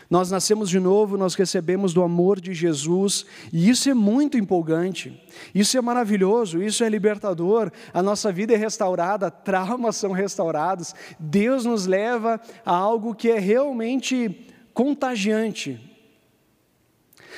Nós 0.09 0.29
nascemos 0.29 0.69
de 0.69 0.79
novo, 0.79 1.17
nós 1.17 1.35
recebemos 1.35 1.93
do 1.93 2.03
amor 2.03 2.39
de 2.39 2.53
Jesus, 2.53 3.25
e 3.51 3.69
isso 3.69 3.89
é 3.89 3.93
muito 3.93 4.37
empolgante, 4.37 5.21
isso 5.53 5.77
é 5.77 5.81
maravilhoso, 5.81 6.61
isso 6.61 6.83
é 6.83 6.89
libertador. 6.89 7.71
A 7.93 8.01
nossa 8.01 8.31
vida 8.31 8.53
é 8.53 8.57
restaurada, 8.57 9.31
traumas 9.31 9.95
são 9.95 10.11
restaurados, 10.11 10.93
Deus 11.19 11.65
nos 11.65 11.85
leva 11.85 12.39
a 12.65 12.75
algo 12.75 13.15
que 13.15 13.29
é 13.29 13.39
realmente 13.39 14.47
contagiante. 14.73 15.79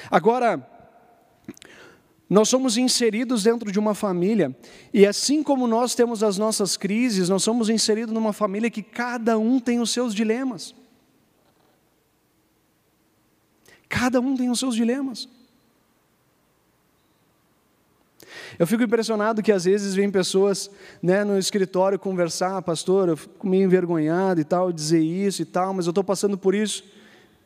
Agora, 0.09 0.67
nós 2.29 2.49
somos 2.49 2.77
inseridos 2.77 3.43
dentro 3.43 3.71
de 3.71 3.77
uma 3.77 3.93
família, 3.93 4.55
e 4.93 5.05
assim 5.05 5.43
como 5.43 5.67
nós 5.67 5.93
temos 5.93 6.23
as 6.23 6.37
nossas 6.37 6.75
crises, 6.75 7.29
nós 7.29 7.43
somos 7.43 7.69
inseridos 7.69 8.13
numa 8.13 8.33
família 8.33 8.71
que 8.71 8.81
cada 8.81 9.37
um 9.37 9.59
tem 9.59 9.79
os 9.79 9.91
seus 9.91 10.15
dilemas. 10.15 10.73
Cada 13.93 14.19
um 14.19 14.35
tem 14.35 14.49
os 14.49 14.57
seus 14.57 14.75
dilemas. 14.75 15.29
Eu 18.57 18.65
fico 18.65 18.81
impressionado 18.81 19.43
que 19.43 19.51
às 19.51 19.65
vezes 19.65 19.93
vem 19.93 20.09
pessoas 20.09 20.67
né, 20.99 21.23
no 21.23 21.37
escritório 21.37 21.99
conversar, 21.99 22.59
pastor, 22.63 23.07
eu 23.07 23.15
fico 23.15 23.47
meio 23.47 23.65
envergonhado 23.65 24.41
e 24.41 24.43
tal, 24.43 24.71
dizer 24.71 24.99
isso 24.99 25.43
e 25.43 25.45
tal, 25.45 25.75
mas 25.75 25.85
eu 25.85 25.91
estou 25.91 26.03
passando 26.03 26.35
por 26.35 26.55
isso. 26.55 26.83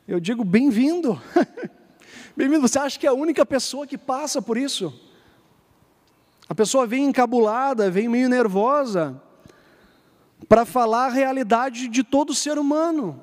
Eu 0.07 0.21
digo, 0.21 0.45
bem-vindo. 0.45 1.21
bem-vindo, 2.33 2.65
você 2.65 2.79
acha 2.79 2.97
que 2.97 3.05
é 3.05 3.09
a 3.09 3.13
única 3.13 3.45
pessoa 3.45 3.85
que 3.85 3.97
passa 3.97 4.41
por 4.41 4.55
isso? 4.57 4.97
A 6.47 6.55
pessoa 6.55 6.87
vem 6.87 7.03
encabulada, 7.03 7.91
vem 7.91 8.07
meio 8.07 8.29
nervosa, 8.29 9.21
para 10.47 10.63
falar 10.63 11.07
a 11.07 11.11
realidade 11.11 11.89
de 11.89 12.05
todo 12.05 12.33
ser 12.33 12.57
humano. 12.57 13.21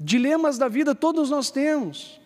Dilemas 0.00 0.58
da 0.58 0.66
vida 0.66 0.96
todos 0.96 1.30
nós 1.30 1.52
temos. 1.52 2.23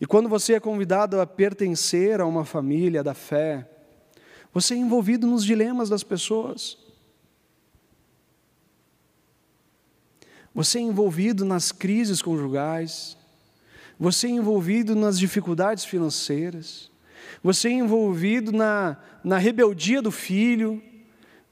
E 0.00 0.06
quando 0.06 0.28
você 0.28 0.54
é 0.54 0.60
convidado 0.60 1.20
a 1.20 1.26
pertencer 1.26 2.20
a 2.20 2.26
uma 2.26 2.44
família 2.44 3.04
da 3.04 3.12
fé, 3.12 3.68
você 4.52 4.74
é 4.74 4.78
envolvido 4.78 5.26
nos 5.26 5.44
dilemas 5.44 5.90
das 5.90 6.02
pessoas. 6.02 6.78
Você 10.54 10.78
é 10.78 10.82
envolvido 10.82 11.44
nas 11.44 11.70
crises 11.70 12.22
conjugais. 12.22 13.16
Você 13.98 14.26
é 14.26 14.30
envolvido 14.30 14.96
nas 14.96 15.18
dificuldades 15.18 15.84
financeiras. 15.84 16.90
Você 17.42 17.68
é 17.68 17.72
envolvido 17.72 18.50
na, 18.50 18.96
na 19.22 19.36
rebeldia 19.36 20.00
do 20.00 20.10
filho. 20.10 20.82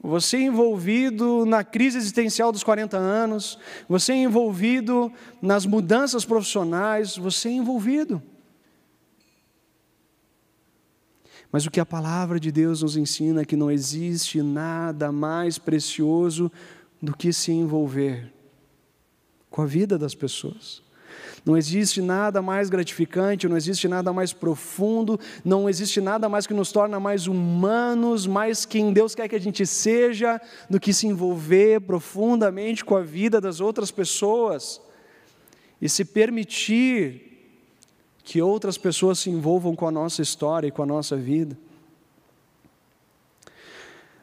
Você 0.01 0.37
é 0.37 0.41
envolvido 0.41 1.45
na 1.45 1.63
crise 1.63 1.97
existencial 1.97 2.51
dos 2.51 2.63
40 2.63 2.97
anos. 2.97 3.59
Você 3.87 4.11
é 4.13 4.17
envolvido 4.17 5.13
nas 5.41 5.65
mudanças 5.65 6.25
profissionais. 6.25 7.15
Você 7.15 7.49
é 7.49 7.53
envolvido. 7.53 8.21
Mas 11.51 11.65
o 11.65 11.71
que 11.71 11.79
a 11.79 11.85
palavra 11.85 12.39
de 12.39 12.51
Deus 12.51 12.83
nos 12.83 12.95
ensina 12.95 13.41
é 13.41 13.45
que 13.45 13.55
não 13.55 13.71
existe 13.71 14.41
nada 14.41 15.11
mais 15.11 15.57
precioso 15.57 16.51
do 17.01 17.15
que 17.15 17.33
se 17.33 17.51
envolver 17.51 18.31
com 19.49 19.61
a 19.61 19.65
vida 19.65 19.97
das 19.97 20.13
pessoas. 20.13 20.83
Não 21.45 21.57
existe 21.57 22.01
nada 22.01 22.41
mais 22.41 22.69
gratificante, 22.69 23.47
não 23.47 23.57
existe 23.57 23.87
nada 23.87 24.13
mais 24.13 24.33
profundo, 24.33 25.19
não 25.43 25.69
existe 25.69 25.99
nada 25.99 26.29
mais 26.29 26.45
que 26.45 26.53
nos 26.53 26.71
torna 26.71 26.99
mais 26.99 27.27
humanos, 27.27 28.27
mais 28.27 28.65
quem 28.65 28.93
Deus 28.93 29.15
quer 29.15 29.27
que 29.27 29.35
a 29.35 29.39
gente 29.39 29.65
seja, 29.65 30.39
do 30.69 30.79
que 30.79 30.93
se 30.93 31.07
envolver 31.07 31.81
profundamente 31.81 32.85
com 32.85 32.95
a 32.95 33.01
vida 33.01 33.41
das 33.41 33.59
outras 33.59 33.89
pessoas 33.89 34.81
e 35.81 35.87
se 35.87 36.05
permitir 36.05 37.28
que 38.29 38.43
outras 38.43 38.77
pessoas 38.77 39.17
se 39.17 39.27
envolvam 39.31 39.75
com 39.75 39.87
a 39.87 39.91
nossa 39.91 40.21
história 40.21 40.67
e 40.67 40.71
com 40.71 40.83
a 40.83 40.85
nossa 40.85 41.17
vida. 41.17 41.57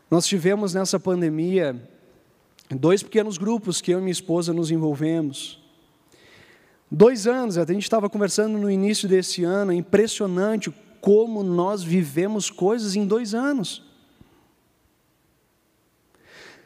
Nós 0.09 0.29
tivemos 0.29 0.73
nessa 0.75 1.01
pandemia 1.01 1.75
dois 2.71 3.03
pequenos 3.03 3.37
grupos 3.37 3.81
que 3.81 3.91
eu 3.91 3.99
e 3.99 4.03
minha 4.03 4.13
esposa 4.13 4.53
nos 4.53 4.71
envolvemos. 4.71 5.61
Dois 6.89 7.27
anos, 7.27 7.59
a 7.59 7.67
gente 7.67 7.83
estava 7.83 8.09
conversando 8.09 8.57
no 8.57 8.71
início 8.71 9.09
desse 9.09 9.43
ano, 9.43 9.73
é 9.73 9.75
impressionante 9.75 10.73
como 11.01 11.43
nós 11.43 11.83
vivemos 11.83 12.49
coisas 12.49 12.95
em 12.95 13.05
dois 13.05 13.35
anos. 13.35 13.83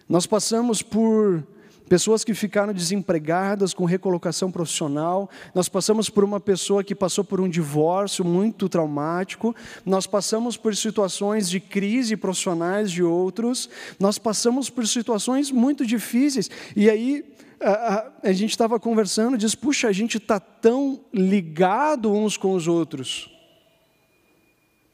Nós 0.07 0.27
passamos 0.27 0.83
por 0.83 1.43
pessoas 1.91 2.23
que 2.23 2.33
ficaram 2.35 2.73
desempregadas 2.73 3.75
com 3.75 3.85
recolocação 3.85 4.49
profissional. 4.49 5.29
Nós 5.53 5.69
passamos 5.69 6.09
por 6.09 6.23
uma 6.23 6.39
pessoa 6.39 6.85
que 6.85 6.95
passou 6.95 7.25
por 7.25 7.41
um 7.41 7.49
divórcio 7.49 8.25
muito 8.25 8.69
traumático. 8.69 9.57
Nós 9.85 10.07
passamos 10.07 10.57
por 10.57 10.77
situações 10.77 11.51
de 11.51 11.59
crise 11.59 12.17
profissionais 12.17 12.93
de 12.93 13.03
outros. 13.03 13.69
Nós 13.99 14.19
passamos 14.19 14.71
por 14.71 14.87
situações 14.87 15.51
muito 15.51 15.85
difíceis. 15.85 16.49
E 16.77 16.89
aí 16.89 17.25
a, 17.61 17.71
a, 17.71 18.11
a 18.23 18.33
gente 18.33 18.51
estava 18.51 18.79
conversando 18.79 19.35
e 19.35 19.39
diz: 19.39 19.57
puxa, 19.57 19.89
a 19.89 19.93
gente 19.93 20.17
está 20.17 20.39
tão 20.39 21.01
ligado 21.13 22.13
uns 22.13 22.37
com 22.37 22.55
os 22.55 22.69
outros 22.69 23.29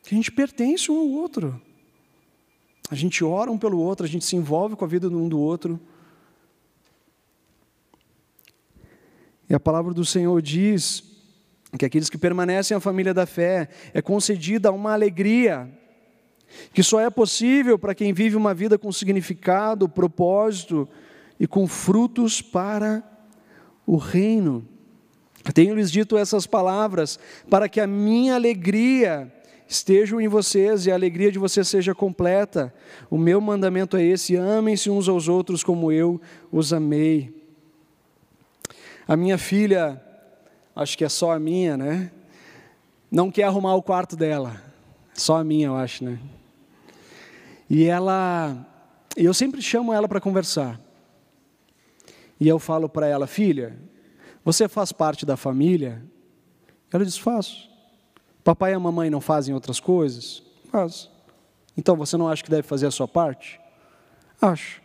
que 0.03 0.15
a 0.15 0.17
gente 0.17 0.33
pertence 0.33 0.91
um 0.91 0.97
ao 0.97 1.09
outro. 1.09 1.61
A 2.91 2.95
gente 2.95 3.23
ora 3.23 3.51
um 3.51 3.59
pelo 3.59 3.79
outro, 3.81 4.07
a 4.07 4.09
gente 4.09 4.25
se 4.25 4.35
envolve 4.35 4.77
com 4.77 4.85
a 4.85 4.89
vida 4.89 5.09
um 5.09 5.29
do 5.29 5.39
outro. 5.39 5.79
E 9.49 9.55
a 9.55 9.61
palavra 9.61 9.95
do 9.95 10.05
Senhor 10.05 10.41
diz 10.43 11.05
que 11.79 11.85
aqueles 11.85 12.11
que 12.11 12.19
permanecem 12.19 12.77
à 12.77 12.81
família 12.81 13.15
da 13.15 13.27
fé 13.27 13.69
é 13.93 14.03
concedida 14.03 14.73
uma 14.73 14.93
alegria 14.93 15.69
que 16.73 16.83
só 16.83 17.01
é 17.01 17.11
possível 17.11 17.79
para 17.79 17.95
quem 17.95 18.13
vive 18.13 18.37
uma 18.37 18.55
vida 18.55 18.79
com 18.79 18.91
significado, 18.93 19.89
propósito 19.89 20.89
e 21.39 21.47
com 21.47 21.67
frutos 21.67 22.41
para 22.41 23.03
o 23.87 23.97
reino. 23.97 24.67
Tenho-lhes 25.55 25.91
dito 25.91 26.17
essas 26.17 26.47
palavras 26.47 27.19
para 27.49 27.69
que 27.69 27.81
a 27.81 27.87
minha 27.87 28.35
alegria 28.35 29.33
esteja 29.69 30.21
em 30.21 30.29
vocês 30.29 30.87
e 30.87 30.91
a 30.91 30.95
alegria 30.95 31.31
de 31.31 31.39
vocês 31.39 31.69
seja 31.69 31.95
completa. 31.95 32.73
O 33.11 33.19
meu 33.19 33.41
mandamento 33.41 33.97
é 33.97 34.03
esse: 34.03 34.37
amem-se 34.37 34.91
uns 34.91 35.09
aos 35.09 35.29
outros 35.29 35.63
como 35.63 35.93
eu 35.93 36.21
os 36.51 36.73
amei. 36.73 37.36
A 39.09 39.17
minha 39.17 39.39
filha, 39.39 40.03
acho 40.75 40.99
que 40.99 41.05
é 41.05 41.09
só 41.09 41.33
a 41.33 41.39
minha, 41.39 41.77
né? 41.77 42.11
Não 43.11 43.31
quer 43.31 43.45
arrumar 43.45 43.75
o 43.75 43.83
quarto 43.83 44.17
dela. 44.17 44.61
Só 45.15 45.37
a 45.37 45.45
minha, 45.45 45.69
eu 45.69 45.77
acho, 45.77 46.05
né? 46.05 46.19
E 47.71 47.85
ela, 47.85 48.67
eu 49.17 49.33
sempre 49.33 49.63
chamo 49.63 49.93
ela 49.93 50.09
para 50.09 50.21
conversar. 50.21 50.81
E 52.41 52.49
eu 52.49 52.59
falo 52.59 52.89
para 52.89 53.07
ela, 53.07 53.27
filha, 53.29 53.77
você 54.45 54.69
faz 54.69 54.91
parte 54.91 55.25
da 55.25 55.37
família? 55.37 56.03
Ela 56.93 57.05
diz, 57.05 57.17
faço. 57.17 57.71
Papai 58.43 58.73
e 58.73 58.75
a 58.75 58.81
mamãe 58.81 59.09
não 59.09 59.21
fazem 59.21 59.55
outras 59.55 59.79
coisas? 59.79 60.43
Faz. 60.71 61.09
Então 61.77 61.95
você 61.95 62.17
não 62.17 62.29
acha 62.29 62.43
que 62.43 62.51
deve 62.51 62.63
fazer 62.63 62.87
a 62.87 62.91
sua 62.91 63.07
parte? 63.07 63.61
Acho. 64.41 64.83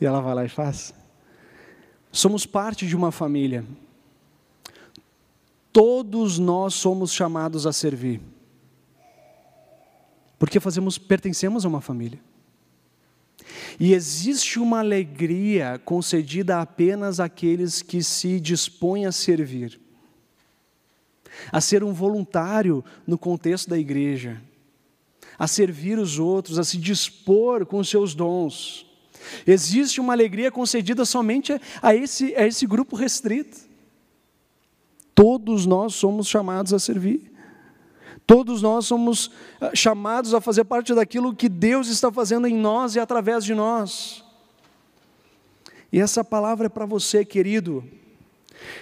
E 0.00 0.06
ela 0.06 0.20
vai 0.20 0.34
lá 0.34 0.44
e 0.44 0.48
faz. 0.48 0.94
Somos 2.16 2.46
parte 2.46 2.86
de 2.86 2.96
uma 2.96 3.12
família. 3.12 3.62
Todos 5.70 6.38
nós 6.38 6.72
somos 6.72 7.12
chamados 7.12 7.66
a 7.66 7.74
servir. 7.74 8.22
Porque 10.38 10.58
fazemos, 10.58 10.96
pertencemos 10.96 11.66
a 11.66 11.68
uma 11.68 11.82
família. 11.82 12.18
E 13.78 13.92
existe 13.92 14.58
uma 14.58 14.78
alegria 14.78 15.78
concedida 15.84 16.58
apenas 16.58 17.20
àqueles 17.20 17.82
que 17.82 18.02
se 18.02 18.40
dispõem 18.40 19.04
a 19.04 19.12
servir, 19.12 19.78
a 21.52 21.60
ser 21.60 21.84
um 21.84 21.92
voluntário 21.92 22.82
no 23.06 23.18
contexto 23.18 23.68
da 23.68 23.78
igreja, 23.78 24.40
a 25.38 25.46
servir 25.46 25.98
os 25.98 26.18
outros, 26.18 26.58
a 26.58 26.64
se 26.64 26.78
dispor 26.78 27.66
com 27.66 27.76
os 27.76 27.90
seus 27.90 28.14
dons. 28.14 28.86
Existe 29.46 30.00
uma 30.00 30.12
alegria 30.12 30.50
concedida 30.50 31.04
somente 31.04 31.60
a 31.82 31.94
esse, 31.94 32.34
a 32.34 32.46
esse 32.46 32.66
grupo 32.66 32.96
restrito. 32.96 33.58
Todos 35.14 35.64
nós 35.64 35.94
somos 35.94 36.28
chamados 36.28 36.72
a 36.72 36.78
servir. 36.78 37.32
Todos 38.26 38.60
nós 38.60 38.86
somos 38.86 39.30
ah, 39.60 39.70
chamados 39.74 40.34
a 40.34 40.40
fazer 40.40 40.64
parte 40.64 40.92
daquilo 40.92 41.34
que 41.34 41.48
Deus 41.48 41.88
está 41.88 42.10
fazendo 42.10 42.46
em 42.46 42.56
nós 42.56 42.96
e 42.96 43.00
através 43.00 43.44
de 43.44 43.54
nós. 43.54 44.24
E 45.92 46.00
essa 46.00 46.24
palavra 46.24 46.66
é 46.66 46.68
para 46.68 46.84
você, 46.84 47.24
querido. 47.24 47.84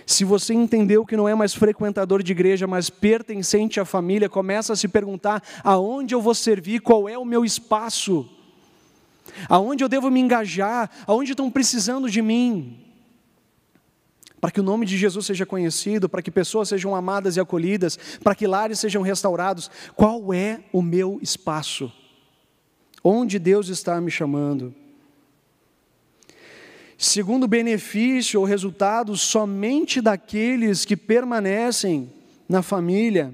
Se 0.07 0.25
você 0.25 0.55
entendeu 0.55 1.05
que 1.05 1.17
não 1.17 1.29
é 1.29 1.35
mais 1.35 1.55
frequentador 1.55 2.23
de 2.23 2.33
igreja, 2.33 2.67
mas 2.67 2.89
pertencente 2.89 3.79
à 3.79 3.85
família, 3.85 4.29
começa 4.29 4.73
a 4.73 4.77
se 4.77 4.89
perguntar: 4.89 5.43
aonde 5.63 6.15
eu 6.15 6.23
vou 6.23 6.35
servir, 6.35 6.81
qual 6.81 7.09
é 7.09 7.19
o 7.19 7.25
meu 7.25 7.45
espaço, 7.45 8.29
aonde 9.49 9.83
eu 9.83 9.89
devo 9.89 10.11
me 10.11 10.21
engajar, 10.21 10.91
aonde 11.07 11.33
estão 11.33 11.51
precisando 11.51 12.11
de 12.11 12.23
mim 12.23 12.85
para 14.45 14.51
que 14.51 14.61
o 14.61 14.63
nome 14.63 14.85
de 14.85 14.99
Jesus 14.99 15.25
seja 15.25 15.47
conhecido, 15.47 16.07
para 16.07 16.21
que 16.21 16.31
pessoas 16.31 16.69
sejam 16.69 16.95
amadas 16.95 17.35
e 17.35 17.41
acolhidas, 17.41 17.99
para 18.23 18.35
que 18.35 18.47
lares 18.47 18.79
sejam 18.79 19.01
restaurados. 19.01 19.71
Qual 19.97 20.35
é 20.35 20.61
o 20.71 20.83
meu 20.83 21.19
espaço? 21.23 21.91
Onde 23.03 23.39
Deus 23.39 23.69
está 23.69 23.99
me 24.03 24.11
chamando? 24.11 24.75
Segundo 26.99 27.49
benefício 27.49 28.39
ou 28.39 28.45
resultado 28.45 29.17
somente 29.17 30.03
daqueles 30.03 30.85
que 30.85 30.95
permanecem 30.95 32.13
na 32.47 32.61
família, 32.61 33.33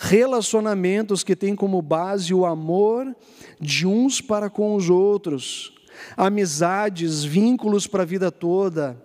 relacionamentos 0.00 1.24
que 1.24 1.34
têm 1.34 1.56
como 1.56 1.82
base 1.82 2.32
o 2.32 2.46
amor 2.46 3.16
de 3.60 3.84
uns 3.84 4.20
para 4.20 4.48
com 4.48 4.76
os 4.76 4.88
outros, 4.88 5.74
amizades, 6.16 7.24
vínculos 7.24 7.88
para 7.88 8.04
a 8.04 8.06
vida 8.06 8.30
toda, 8.30 8.96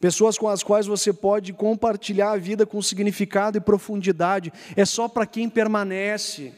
pessoas 0.00 0.38
com 0.38 0.48
as 0.48 0.62
quais 0.62 0.86
você 0.86 1.12
pode 1.12 1.52
compartilhar 1.52 2.30
a 2.30 2.36
vida 2.36 2.64
com 2.64 2.80
significado 2.80 3.58
e 3.58 3.60
profundidade, 3.60 4.52
é 4.76 4.84
só 4.84 5.08
para 5.08 5.26
quem 5.26 5.48
permanece. 5.48 6.52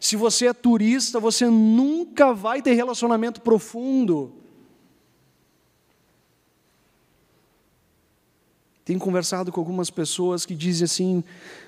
Se 0.00 0.16
você 0.16 0.48
é 0.48 0.52
turista, 0.52 1.20
você 1.20 1.46
nunca 1.46 2.34
vai 2.34 2.60
ter 2.60 2.72
relacionamento 2.72 3.40
profundo. 3.40 4.34
Tenho 8.84 8.98
conversado 8.98 9.50
com 9.50 9.60
algumas 9.60 9.90
pessoas 9.90 10.44
que 10.46 10.54
dizem 10.54 10.84
assim: 10.84 11.24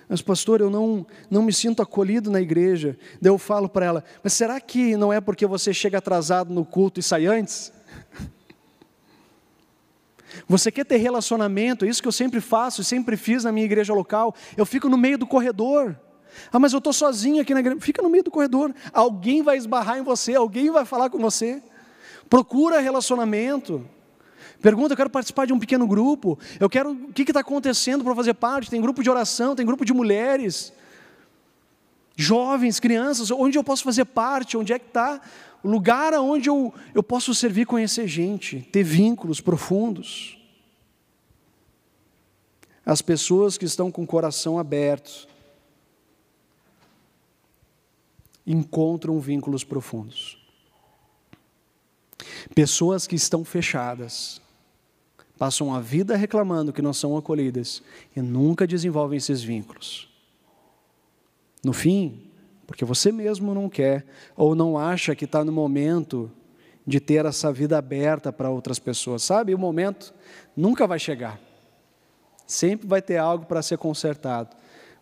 Mas, 0.08 0.22
pastor, 0.22 0.60
eu 0.60 0.70
não, 0.70 1.06
não 1.30 1.42
me 1.42 1.52
sinto 1.52 1.82
acolhido 1.82 2.30
na 2.30 2.40
igreja. 2.40 2.96
Daí 3.20 3.30
eu 3.30 3.36
falo 3.36 3.68
para 3.68 3.84
ela: 3.84 4.04
Mas 4.22 4.32
será 4.32 4.58
que 4.60 4.96
não 4.96 5.12
é 5.12 5.20
porque 5.20 5.46
você 5.46 5.74
chega 5.74 5.98
atrasado 5.98 6.52
no 6.52 6.64
culto 6.64 6.98
e 6.98 7.02
sai 7.02 7.26
antes? 7.26 7.72
Você 10.46 10.70
quer 10.70 10.84
ter 10.84 10.98
relacionamento, 10.98 11.84
é 11.84 11.88
isso 11.88 12.00
que 12.00 12.06
eu 12.06 12.12
sempre 12.12 12.40
faço, 12.40 12.84
sempre 12.84 13.16
fiz 13.16 13.44
na 13.44 13.50
minha 13.50 13.64
igreja 13.64 13.92
local. 13.92 14.34
Eu 14.56 14.64
fico 14.64 14.88
no 14.88 14.96
meio 14.96 15.18
do 15.18 15.26
corredor. 15.26 15.98
Ah, 16.52 16.58
mas 16.58 16.72
eu 16.72 16.78
estou 16.78 16.92
sozinho 16.92 17.42
aqui 17.42 17.52
na 17.52 17.60
igreja. 17.60 17.80
Fica 17.80 18.02
no 18.02 18.10
meio 18.10 18.22
do 18.22 18.30
corredor. 18.30 18.74
Alguém 18.92 19.42
vai 19.42 19.56
esbarrar 19.56 19.98
em 19.98 20.02
você, 20.02 20.34
alguém 20.34 20.70
vai 20.70 20.84
falar 20.84 21.10
com 21.10 21.18
você. 21.18 21.62
Procura 22.28 22.78
relacionamento. 22.78 23.88
Pergunta, 24.60 24.92
eu 24.92 24.96
quero 24.96 25.10
participar 25.10 25.46
de 25.46 25.52
um 25.52 25.58
pequeno 25.58 25.86
grupo. 25.86 26.38
Eu 26.58 26.68
quero, 26.68 26.90
o 26.90 27.12
que 27.12 27.22
está 27.22 27.40
acontecendo 27.40 28.02
para 28.02 28.14
fazer 28.14 28.34
parte? 28.34 28.70
Tem 28.70 28.80
grupo 28.80 29.02
de 29.02 29.10
oração, 29.10 29.54
tem 29.54 29.64
grupo 29.64 29.84
de 29.84 29.92
mulheres, 29.92 30.72
jovens, 32.16 32.80
crianças. 32.80 33.30
Onde 33.30 33.56
eu 33.56 33.62
posso 33.62 33.84
fazer 33.84 34.04
parte? 34.04 34.56
Onde 34.56 34.72
é 34.72 34.78
que 34.78 34.86
está 34.86 35.20
o 35.62 35.68
lugar 35.68 36.14
onde 36.14 36.48
eu, 36.48 36.72
eu 36.94 37.02
posso 37.02 37.34
servir, 37.34 37.66
conhecer 37.66 38.06
gente, 38.06 38.60
ter 38.72 38.82
vínculos 38.82 39.40
profundos. 39.40 40.38
As 42.84 43.02
pessoas 43.02 43.58
que 43.58 43.64
estão 43.64 43.90
com 43.90 44.02
o 44.02 44.06
coração 44.06 44.58
aberto 44.58 45.28
encontram 48.46 49.20
vínculos 49.20 49.62
profundos. 49.62 50.38
Pessoas 52.54 53.06
que 53.06 53.14
estão 53.14 53.44
fechadas 53.44 54.40
passam 55.38 55.72
a 55.74 55.80
vida 55.80 56.16
reclamando 56.16 56.72
que 56.72 56.82
não 56.82 56.92
são 56.92 57.16
acolhidas 57.16 57.82
e 58.14 58.20
nunca 58.20 58.66
desenvolvem 58.66 59.16
esses 59.16 59.42
vínculos. 59.42 60.08
No 61.62 61.72
fim, 61.72 62.30
porque 62.66 62.84
você 62.84 63.12
mesmo 63.12 63.54
não 63.54 63.68
quer 63.68 64.04
ou 64.36 64.54
não 64.54 64.76
acha 64.76 65.14
que 65.14 65.24
está 65.24 65.44
no 65.44 65.52
momento 65.52 66.30
de 66.86 67.00
ter 67.00 67.24
essa 67.24 67.52
vida 67.52 67.78
aberta 67.78 68.32
para 68.32 68.50
outras 68.50 68.78
pessoas. 68.78 69.22
Sabe, 69.22 69.54
o 69.54 69.58
momento 69.58 70.14
nunca 70.56 70.86
vai 70.86 70.98
chegar. 70.98 71.40
Sempre 72.46 72.88
vai 72.88 73.02
ter 73.02 73.18
algo 73.18 73.46
para 73.46 73.62
ser 73.62 73.78
consertado. 73.78 74.56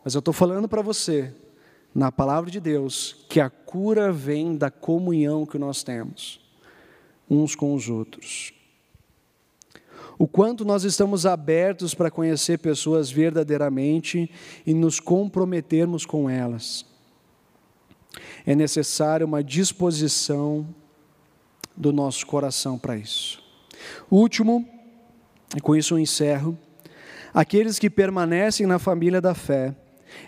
Mas 0.04 0.14
eu 0.14 0.18
estou 0.18 0.34
falando 0.34 0.68
para 0.68 0.82
você, 0.82 1.32
na 1.94 2.12
palavra 2.12 2.50
de 2.50 2.60
Deus, 2.60 3.24
que 3.28 3.40
a 3.40 3.48
cura 3.48 4.12
vem 4.12 4.56
da 4.56 4.70
comunhão 4.70 5.46
que 5.46 5.58
nós 5.58 5.82
temos 5.82 6.44
uns 7.28 7.54
com 7.54 7.74
os 7.74 7.88
outros. 7.88 8.55
O 10.18 10.26
quanto 10.26 10.64
nós 10.64 10.84
estamos 10.84 11.26
abertos 11.26 11.94
para 11.94 12.10
conhecer 12.10 12.58
pessoas 12.58 13.10
verdadeiramente 13.10 14.30
e 14.66 14.72
nos 14.72 14.98
comprometermos 14.98 16.06
com 16.06 16.28
elas 16.28 16.86
é 18.46 18.54
necessária 18.54 19.26
uma 19.26 19.42
disposição 19.42 20.66
do 21.76 21.92
nosso 21.92 22.26
coração 22.26 22.78
para 22.78 22.96
isso. 22.96 23.42
último, 24.10 24.66
e 25.54 25.60
com 25.60 25.74
isso 25.74 25.94
eu 25.94 25.98
encerro, 25.98 26.56
aqueles 27.34 27.78
que 27.78 27.90
permanecem 27.90 28.66
na 28.66 28.78
família 28.78 29.20
da 29.20 29.34
fé, 29.34 29.74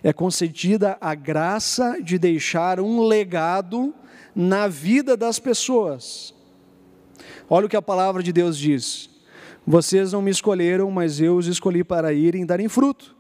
é 0.03 0.13
concedida 0.13 0.99
a 1.01 1.15
graça 1.15 2.01
de 2.03 2.19
deixar 2.19 2.81
um 2.81 3.01
legado 3.01 3.95
na 4.35 4.69
vida 4.69 5.17
das 5.17 5.39
pessoas. 5.39 6.35
Olha 7.49 7.67
o 7.67 7.69
que 7.69 7.77
a 7.77 7.83
palavra 7.83 8.23
de 8.23 8.33
Deus 8.33 8.59
diz: 8.59 9.09
Vocês 9.71 10.13
não 10.13 10.23
me 10.23 10.31
escolheram, 10.31 10.91
mas 10.91 11.21
eu 11.21 11.37
os 11.37 11.47
escolhi 11.47 11.85
para 11.85 12.11
irem 12.15 12.47
darem 12.47 12.69
fruto, 12.69 13.15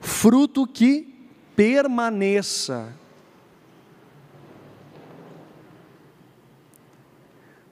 fruto 0.00 0.64
que 0.64 1.12
permaneça 1.56 2.94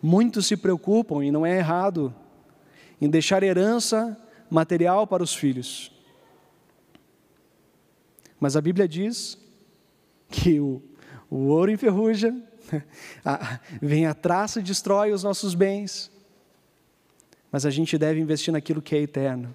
Muitos 0.02 0.46
se 0.46 0.56
preocupam, 0.56 1.22
e 1.22 1.30
não 1.30 1.44
é 1.44 1.58
errado, 1.58 2.14
em 3.00 3.08
deixar 3.08 3.42
herança 3.42 4.18
material 4.50 5.06
para 5.06 5.22
os 5.22 5.34
filhos. 5.34 5.92
Mas 8.38 8.56
a 8.56 8.60
Bíblia 8.60 8.88
diz 8.88 9.38
que 10.28 10.58
o, 10.58 10.82
o 11.28 11.48
ouro 11.48 11.70
enferruja, 11.70 12.34
a, 13.24 13.60
vem 13.80 14.06
a 14.06 14.14
traça 14.14 14.60
e 14.60 14.62
destrói 14.62 15.12
os 15.12 15.22
nossos 15.22 15.54
bens. 15.54 16.10
Mas 17.50 17.66
a 17.66 17.70
gente 17.70 17.98
deve 17.98 18.20
investir 18.20 18.52
naquilo 18.52 18.82
que 18.82 18.94
é 18.94 19.02
eterno. 19.02 19.54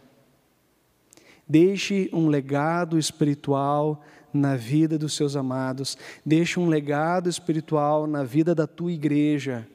Deixe 1.48 2.10
um 2.12 2.28
legado 2.28 2.98
espiritual 2.98 4.04
na 4.34 4.56
vida 4.56 4.98
dos 4.98 5.14
seus 5.14 5.36
amados, 5.36 5.98
deixe 6.26 6.60
um 6.60 6.68
legado 6.68 7.30
espiritual 7.30 8.06
na 8.06 8.24
vida 8.24 8.54
da 8.54 8.68
tua 8.68 8.92
igreja. 8.92 9.68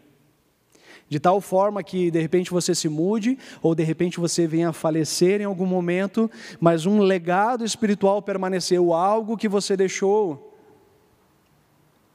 De 1.09 1.19
tal 1.19 1.41
forma 1.41 1.83
que 1.83 2.09
de 2.11 2.21
repente 2.21 2.53
você 2.53 2.73
se 2.73 2.89
mude, 2.89 3.37
ou 3.61 3.75
de 3.75 3.83
repente 3.83 4.21
você 4.21 4.47
venha 4.47 4.69
a 4.69 4.73
falecer 4.73 5.41
em 5.41 5.45
algum 5.45 5.67
momento, 5.67 6.31
mas 6.61 6.87
um 6.87 7.01
legado 7.01 7.65
espiritual 7.65 8.23
permaneceu, 8.23 8.93
algo 8.93 9.37
que 9.37 9.49
você 9.49 9.77
deixou 9.77 10.57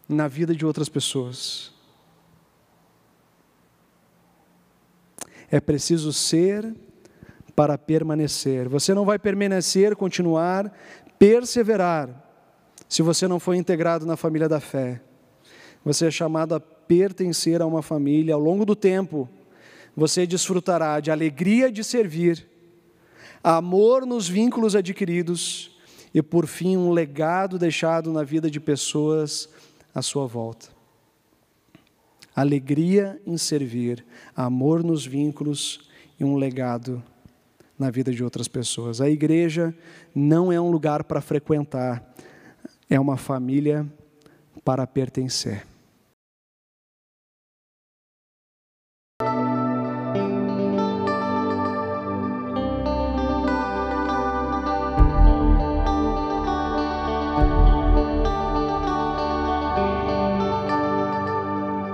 na 0.08 0.30
vida 0.30 0.56
de 0.56 0.66
outras 0.66 0.88
pessoas. 0.88 1.75
É 5.52 5.60
preciso 5.60 6.12
ser 6.12 6.76
para 7.56 7.78
permanecer. 7.78 8.68
Você 8.68 8.94
não 8.94 9.06
vai 9.06 9.18
permanecer, 9.18 9.96
continuar, 9.96 10.72
perseverar, 11.18 12.24
se 12.90 13.02
você 13.02 13.28
não 13.28 13.40
for 13.40 13.54
integrado 13.54 14.06
na 14.06 14.18
família 14.18 14.50
da 14.50 14.60
fé. 14.60 15.02
Você 15.84 16.08
é 16.08 16.12
chamado 16.12 16.54
a 16.54 16.60
pertencer 16.60 17.62
a 17.62 17.66
uma 17.66 17.82
família 17.82 18.34
ao 18.34 18.40
longo 18.40 18.66
do 18.66 18.76
tempo. 18.76 19.30
Você 19.96 20.28
desfrutará 20.28 21.00
de 21.00 21.10
alegria 21.10 21.72
de 21.72 21.84
servir, 21.84 22.48
amor 23.44 24.06
nos 24.06 24.28
vínculos 24.28 24.76
adquiridos 24.76 25.72
e, 26.14 26.22
por 26.22 26.48
fim, 26.48 26.76
um 26.76 26.92
legado 26.92 27.58
deixado 27.58 28.12
na 28.12 28.24
vida 28.24 28.52
de 28.52 28.60
pessoas 28.60 29.48
à 29.94 30.02
sua 30.02 30.26
volta. 30.26 30.75
Alegria 32.36 33.20
em 33.26 33.38
servir, 33.38 34.06
amor 34.36 34.84
nos 34.84 35.06
vínculos 35.06 35.90
e 36.20 36.24
um 36.26 36.36
legado 36.36 37.02
na 37.78 37.90
vida 37.90 38.12
de 38.12 38.24
outras 38.24 38.48
pessoas. 38.48 39.00
A 39.00 39.10
igreja 39.10 39.74
não 40.14 40.52
é 40.52 40.60
um 40.60 40.70
lugar 40.70 41.04
para 41.04 41.22
frequentar, 41.22 42.04
é 42.90 43.00
uma 43.00 43.18
família 43.18 43.86
para 44.64 44.86
pertencer. 44.86 45.66